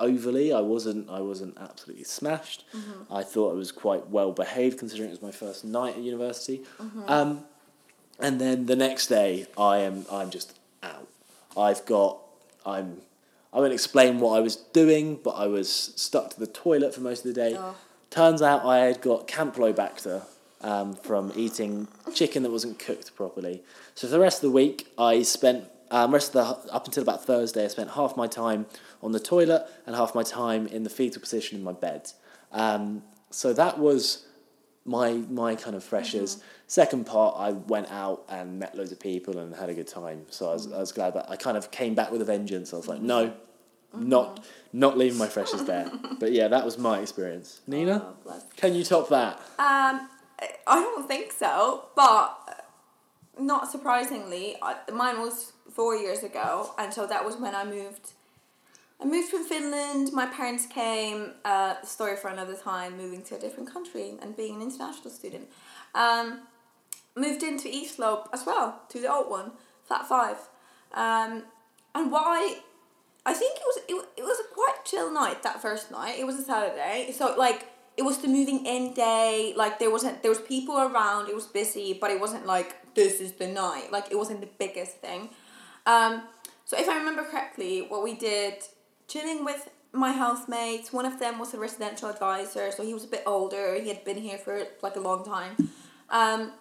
overly. 0.00 0.52
I 0.52 0.60
wasn't 0.60 1.08
I 1.08 1.20
wasn't 1.20 1.56
absolutely 1.58 2.04
smashed. 2.04 2.64
I 3.10 3.22
thought 3.22 3.52
I 3.52 3.54
was 3.54 3.70
quite 3.70 4.08
well 4.08 4.32
behaved 4.32 4.78
considering 4.78 5.08
it 5.08 5.12
was 5.12 5.22
my 5.22 5.30
first 5.30 5.64
night 5.64 5.96
at 5.96 6.02
university. 6.02 6.62
Um, 7.06 7.44
and 8.18 8.40
then 8.40 8.66
the 8.66 8.76
next 8.76 9.06
day 9.06 9.46
I 9.56 9.78
am 9.78 10.06
I'm 10.10 10.30
just 10.30 10.58
out. 10.82 11.08
I've 11.56 11.84
got 11.86 12.18
I'm 12.66 13.02
I 13.52 13.58
won't 13.58 13.72
explain 13.72 14.20
what 14.20 14.36
I 14.36 14.40
was 14.40 14.56
doing, 14.56 15.18
but 15.22 15.30
I 15.30 15.46
was 15.46 15.70
stuck 15.96 16.30
to 16.30 16.40
the 16.40 16.46
toilet 16.46 16.94
for 16.94 17.00
most 17.00 17.24
of 17.24 17.34
the 17.34 17.40
day. 17.40 17.56
Oh. 17.58 17.74
Turns 18.08 18.42
out 18.42 18.64
I 18.64 18.78
had 18.78 19.00
got 19.00 19.28
Campylobacter 19.28 20.22
um, 20.60 20.94
from 20.94 21.32
eating 21.34 21.88
chicken 22.14 22.42
that 22.42 22.50
wasn't 22.50 22.78
cooked 22.78 23.14
properly. 23.16 23.62
So 23.94 24.06
for 24.06 24.12
the 24.12 24.20
rest 24.20 24.38
of 24.38 24.42
the 24.42 24.54
week, 24.54 24.88
I 24.98 25.22
spent 25.22 25.64
um, 25.90 26.12
rest 26.12 26.34
of 26.34 26.64
the 26.64 26.72
up 26.72 26.86
until 26.86 27.02
about 27.02 27.24
Thursday, 27.24 27.64
I 27.64 27.68
spent 27.68 27.90
half 27.90 28.16
my 28.16 28.26
time 28.26 28.66
on 29.02 29.12
the 29.12 29.20
toilet 29.20 29.66
and 29.86 29.96
half 29.96 30.14
my 30.14 30.22
time 30.22 30.66
in 30.66 30.82
the 30.82 30.90
fetal 30.90 31.20
position 31.20 31.58
in 31.58 31.64
my 31.64 31.72
bed. 31.72 32.10
Um, 32.52 33.02
so 33.30 33.52
that 33.52 33.78
was 33.78 34.26
my 34.84 35.12
my 35.12 35.54
kind 35.54 35.76
of 35.76 35.84
freshers. 35.84 36.42
Second 36.66 37.06
part, 37.06 37.34
I 37.38 37.50
went 37.52 37.90
out 37.90 38.24
and 38.28 38.58
met 38.58 38.76
loads 38.76 38.92
of 38.92 39.00
people 39.00 39.38
and 39.38 39.54
had 39.54 39.68
a 39.68 39.74
good 39.74 39.86
time. 39.88 40.26
So 40.30 40.50
I 40.50 40.52
was, 40.54 40.72
I 40.72 40.78
was 40.78 40.92
glad 40.92 41.14
that 41.14 41.30
I 41.30 41.36
kind 41.36 41.56
of 41.56 41.70
came 41.70 41.94
back 41.94 42.10
with 42.10 42.22
a 42.22 42.24
vengeance. 42.24 42.72
I 42.72 42.76
was 42.76 42.88
like, 42.88 43.00
no, 43.00 43.32
not 43.94 44.44
not 44.72 44.96
leaving 44.96 45.18
my 45.18 45.26
freshers 45.26 45.64
there. 45.64 45.90
But 46.18 46.32
yeah, 46.32 46.48
that 46.48 46.64
was 46.64 46.78
my 46.78 47.00
experience. 47.00 47.60
Nina, 47.66 48.14
Oh, 48.26 48.42
can 48.56 48.74
you 48.74 48.84
top 48.84 49.08
that? 49.08 49.38
Um, 49.58 50.08
I 50.66 50.80
don't 50.80 51.06
think 51.06 51.32
so, 51.32 51.86
but 51.96 52.66
not 53.38 53.70
surprisingly, 53.70 54.56
I, 54.62 54.76
mine 54.92 55.20
was 55.20 55.52
four 55.70 55.96
years 55.96 56.22
ago, 56.22 56.72
and 56.78 56.92
so 56.92 57.06
that 57.06 57.24
was 57.24 57.36
when 57.36 57.54
I 57.54 57.64
moved. 57.64 58.12
I 59.00 59.06
moved 59.06 59.30
from 59.30 59.44
Finland. 59.44 60.12
My 60.12 60.26
parents 60.26 60.66
came. 60.66 61.32
Uh, 61.44 61.80
story 61.82 62.16
for 62.16 62.28
another 62.28 62.54
time. 62.54 62.96
Moving 62.96 63.22
to 63.24 63.36
a 63.36 63.38
different 63.38 63.72
country 63.72 64.14
and 64.20 64.36
being 64.36 64.56
an 64.56 64.62
international 64.62 65.10
student. 65.10 65.48
Um, 65.94 66.40
moved 67.16 67.42
into 67.42 67.68
East 67.68 67.96
Slope 67.96 68.28
as 68.32 68.44
well 68.46 68.82
to 68.90 69.00
the 69.00 69.12
old 69.12 69.30
one, 69.30 69.52
flat 69.84 70.06
five. 70.06 70.36
Um, 70.92 71.44
and 71.94 72.12
why? 72.12 72.58
I 73.26 73.34
think 73.34 73.56
it 73.56 73.62
was 73.64 73.78
it, 73.88 74.20
it 74.20 74.22
was 74.22 74.38
a 74.40 74.54
quite 74.54 74.84
chill 74.84 75.12
night 75.12 75.42
that 75.42 75.60
first 75.62 75.90
night. 75.90 76.18
It 76.18 76.26
was 76.26 76.36
a 76.38 76.42
Saturday, 76.42 77.12
so 77.12 77.34
like 77.36 77.66
it 77.96 78.02
was 78.02 78.18
the 78.18 78.28
moving 78.28 78.66
in 78.66 78.92
day. 78.92 79.54
Like 79.56 79.78
there 79.78 79.90
wasn't 79.90 80.22
there 80.22 80.30
was 80.30 80.40
people 80.40 80.76
around. 80.78 81.28
It 81.28 81.34
was 81.34 81.46
busy, 81.46 81.96
but 82.00 82.10
it 82.10 82.20
wasn't 82.20 82.46
like 82.46 82.94
this 82.94 83.20
is 83.20 83.32
the 83.32 83.48
night. 83.48 83.92
Like 83.92 84.10
it 84.10 84.16
wasn't 84.16 84.40
the 84.40 84.48
biggest 84.58 84.96
thing. 84.96 85.30
Um, 85.86 86.22
So 86.70 86.78
if 86.78 86.88
I 86.88 86.96
remember 86.98 87.24
correctly, 87.24 87.82
what 87.88 88.04
we 88.04 88.14
did, 88.14 88.54
chilling 89.10 89.44
with 89.44 89.70
my 89.92 90.12
housemates. 90.12 90.92
One 90.92 91.04
of 91.04 91.18
them 91.18 91.38
was 91.38 91.52
a 91.52 91.58
residential 91.58 92.08
advisor, 92.08 92.70
so 92.70 92.84
he 92.84 92.94
was 92.94 93.04
a 93.04 93.08
bit 93.08 93.22
older. 93.26 93.74
He 93.80 93.88
had 93.88 94.04
been 94.04 94.18
here 94.18 94.38
for 94.38 94.64
like 94.82 94.96
a 94.96 95.00
long 95.00 95.24
time. 95.24 95.70
Um, 96.08 96.52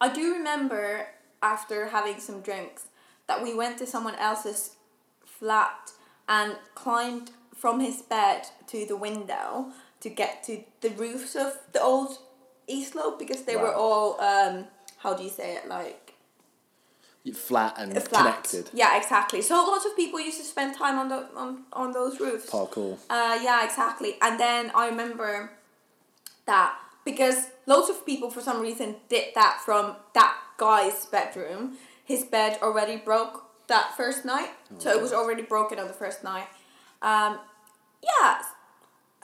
I 0.00 0.12
do 0.12 0.34
remember 0.34 1.06
after 1.42 1.88
having 1.88 2.20
some 2.20 2.40
drinks 2.42 2.86
that 3.26 3.42
we 3.42 3.54
went 3.54 3.78
to 3.78 3.86
someone 3.86 4.14
else's 4.16 4.76
flat 5.24 5.90
and 6.28 6.56
climbed 6.74 7.30
from 7.54 7.80
his 7.80 8.02
bed 8.02 8.42
to 8.66 8.84
the 8.86 8.96
window 8.96 9.72
to 10.00 10.10
get 10.10 10.42
to 10.44 10.62
the 10.82 10.90
roofs 10.90 11.34
of 11.34 11.58
the 11.72 11.80
old 11.80 12.18
East 12.66 12.92
Slope 12.92 13.18
because 13.18 13.42
they 13.42 13.56
were 13.56 13.74
all 13.74 14.20
um, 14.20 14.66
how 14.98 15.14
do 15.14 15.22
you 15.22 15.30
say 15.30 15.56
it 15.56 15.68
like 15.68 16.03
Flat 17.32 17.74
and 17.78 17.90
flat. 18.02 18.10
connected. 18.10 18.70
Yeah, 18.74 18.98
exactly. 18.98 19.40
So 19.40 19.54
lots 19.54 19.86
of 19.86 19.96
people 19.96 20.20
used 20.20 20.38
to 20.38 20.44
spend 20.44 20.76
time 20.76 20.98
on 20.98 21.08
the 21.08 21.26
on, 21.34 21.62
on 21.72 21.92
those 21.92 22.20
roofs. 22.20 22.50
Parkour. 22.50 22.98
Uh, 23.08 23.38
yeah, 23.42 23.64
exactly. 23.64 24.16
And 24.20 24.38
then 24.38 24.70
I 24.74 24.88
remember 24.88 25.52
that 26.44 26.76
because 27.04 27.46
loads 27.66 27.88
of 27.88 28.04
people 28.04 28.30
for 28.30 28.42
some 28.42 28.60
reason 28.60 28.96
did 29.08 29.34
that 29.34 29.62
from 29.64 29.96
that 30.14 30.36
guy's 30.58 31.06
bedroom. 31.06 31.78
His 32.04 32.24
bed 32.24 32.58
already 32.60 32.96
broke 32.96 33.44
that 33.68 33.96
first 33.96 34.26
night, 34.26 34.50
so 34.78 34.90
it 34.90 35.00
was 35.00 35.14
already 35.14 35.42
broken 35.42 35.78
on 35.78 35.86
the 35.88 35.94
first 35.94 36.22
night. 36.22 36.46
Um, 37.00 37.38
yeah, 38.02 38.42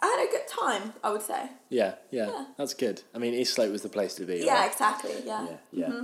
I 0.00 0.06
had 0.06 0.26
a 0.26 0.30
good 0.30 0.48
time. 0.48 0.94
I 1.04 1.10
would 1.12 1.20
say. 1.20 1.50
Yeah, 1.68 1.96
yeah, 2.10 2.28
Yeah. 2.28 2.44
that's 2.56 2.72
good. 2.72 3.02
I 3.14 3.18
mean, 3.18 3.34
East 3.34 3.52
Slope 3.52 3.70
was 3.70 3.82
the 3.82 3.90
place 3.90 4.14
to 4.14 4.24
be. 4.24 4.38
Yeah, 4.38 4.60
right? 4.60 4.70
exactly. 4.72 5.12
Yeah. 5.26 5.46
yeah, 5.72 5.88
yeah. 5.88 6.02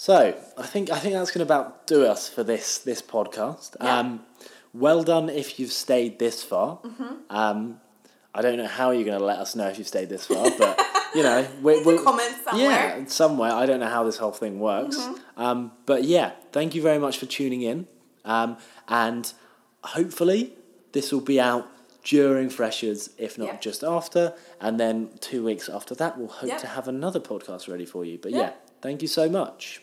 So 0.00 0.34
I 0.56 0.66
think 0.66 0.90
I 0.90 0.98
think 0.98 1.12
that's 1.12 1.30
going 1.30 1.46
to 1.46 1.52
about 1.52 1.86
do 1.86 2.06
us 2.06 2.26
for 2.26 2.42
this 2.42 2.78
this 2.78 3.02
podcast. 3.02 3.76
Yeah. 3.78 3.98
Um, 3.98 4.20
well 4.72 5.02
done 5.02 5.28
if 5.28 5.60
you've 5.60 5.72
stayed 5.72 6.18
this 6.18 6.42
far. 6.42 6.78
Mm-hmm. 6.78 7.14
Um, 7.28 7.80
I 8.34 8.40
don't 8.40 8.56
know 8.56 8.66
how 8.66 8.92
you're 8.92 9.04
going 9.04 9.18
to 9.18 9.22
let 9.32 9.38
us 9.40 9.54
know 9.54 9.68
if 9.68 9.76
you've 9.76 9.86
stayed 9.86 10.08
this 10.08 10.24
far, 10.24 10.50
but 10.56 10.80
you 11.14 11.22
know, 11.22 11.46
we, 11.62 11.76
In 11.76 11.84
the 11.84 12.02
comments 12.02 12.44
somewhere. 12.44 12.70
Yeah, 12.70 13.04
somewhere. 13.08 13.52
I 13.52 13.66
don't 13.66 13.78
know 13.80 13.90
how 13.90 14.04
this 14.04 14.16
whole 14.16 14.32
thing 14.32 14.58
works. 14.58 14.96
Mm-hmm. 14.96 15.42
Um, 15.42 15.72
but 15.84 16.04
yeah, 16.04 16.30
thank 16.50 16.74
you 16.74 16.80
very 16.80 16.98
much 16.98 17.18
for 17.18 17.26
tuning 17.26 17.60
in. 17.60 17.86
Um, 18.24 18.56
and 18.88 19.30
hopefully 19.84 20.54
this 20.92 21.12
will 21.12 21.20
be 21.20 21.38
out 21.38 21.68
during 22.04 22.48
Freshers, 22.48 23.10
if 23.18 23.36
not 23.36 23.48
Yep. 23.48 23.60
just 23.60 23.84
after. 23.84 24.32
And 24.62 24.80
then 24.80 25.10
two 25.20 25.44
weeks 25.44 25.68
after 25.68 25.94
that, 25.96 26.16
we'll 26.16 26.28
hope 26.28 26.48
Yep. 26.48 26.60
to 26.62 26.68
have 26.68 26.88
another 26.88 27.20
podcast 27.20 27.68
ready 27.68 27.84
for 27.84 28.02
you. 28.02 28.16
But 28.16 28.32
Yep. 28.32 28.40
yeah, 28.40 28.70
thank 28.80 29.02
you 29.02 29.08
so 29.08 29.28
much. 29.28 29.82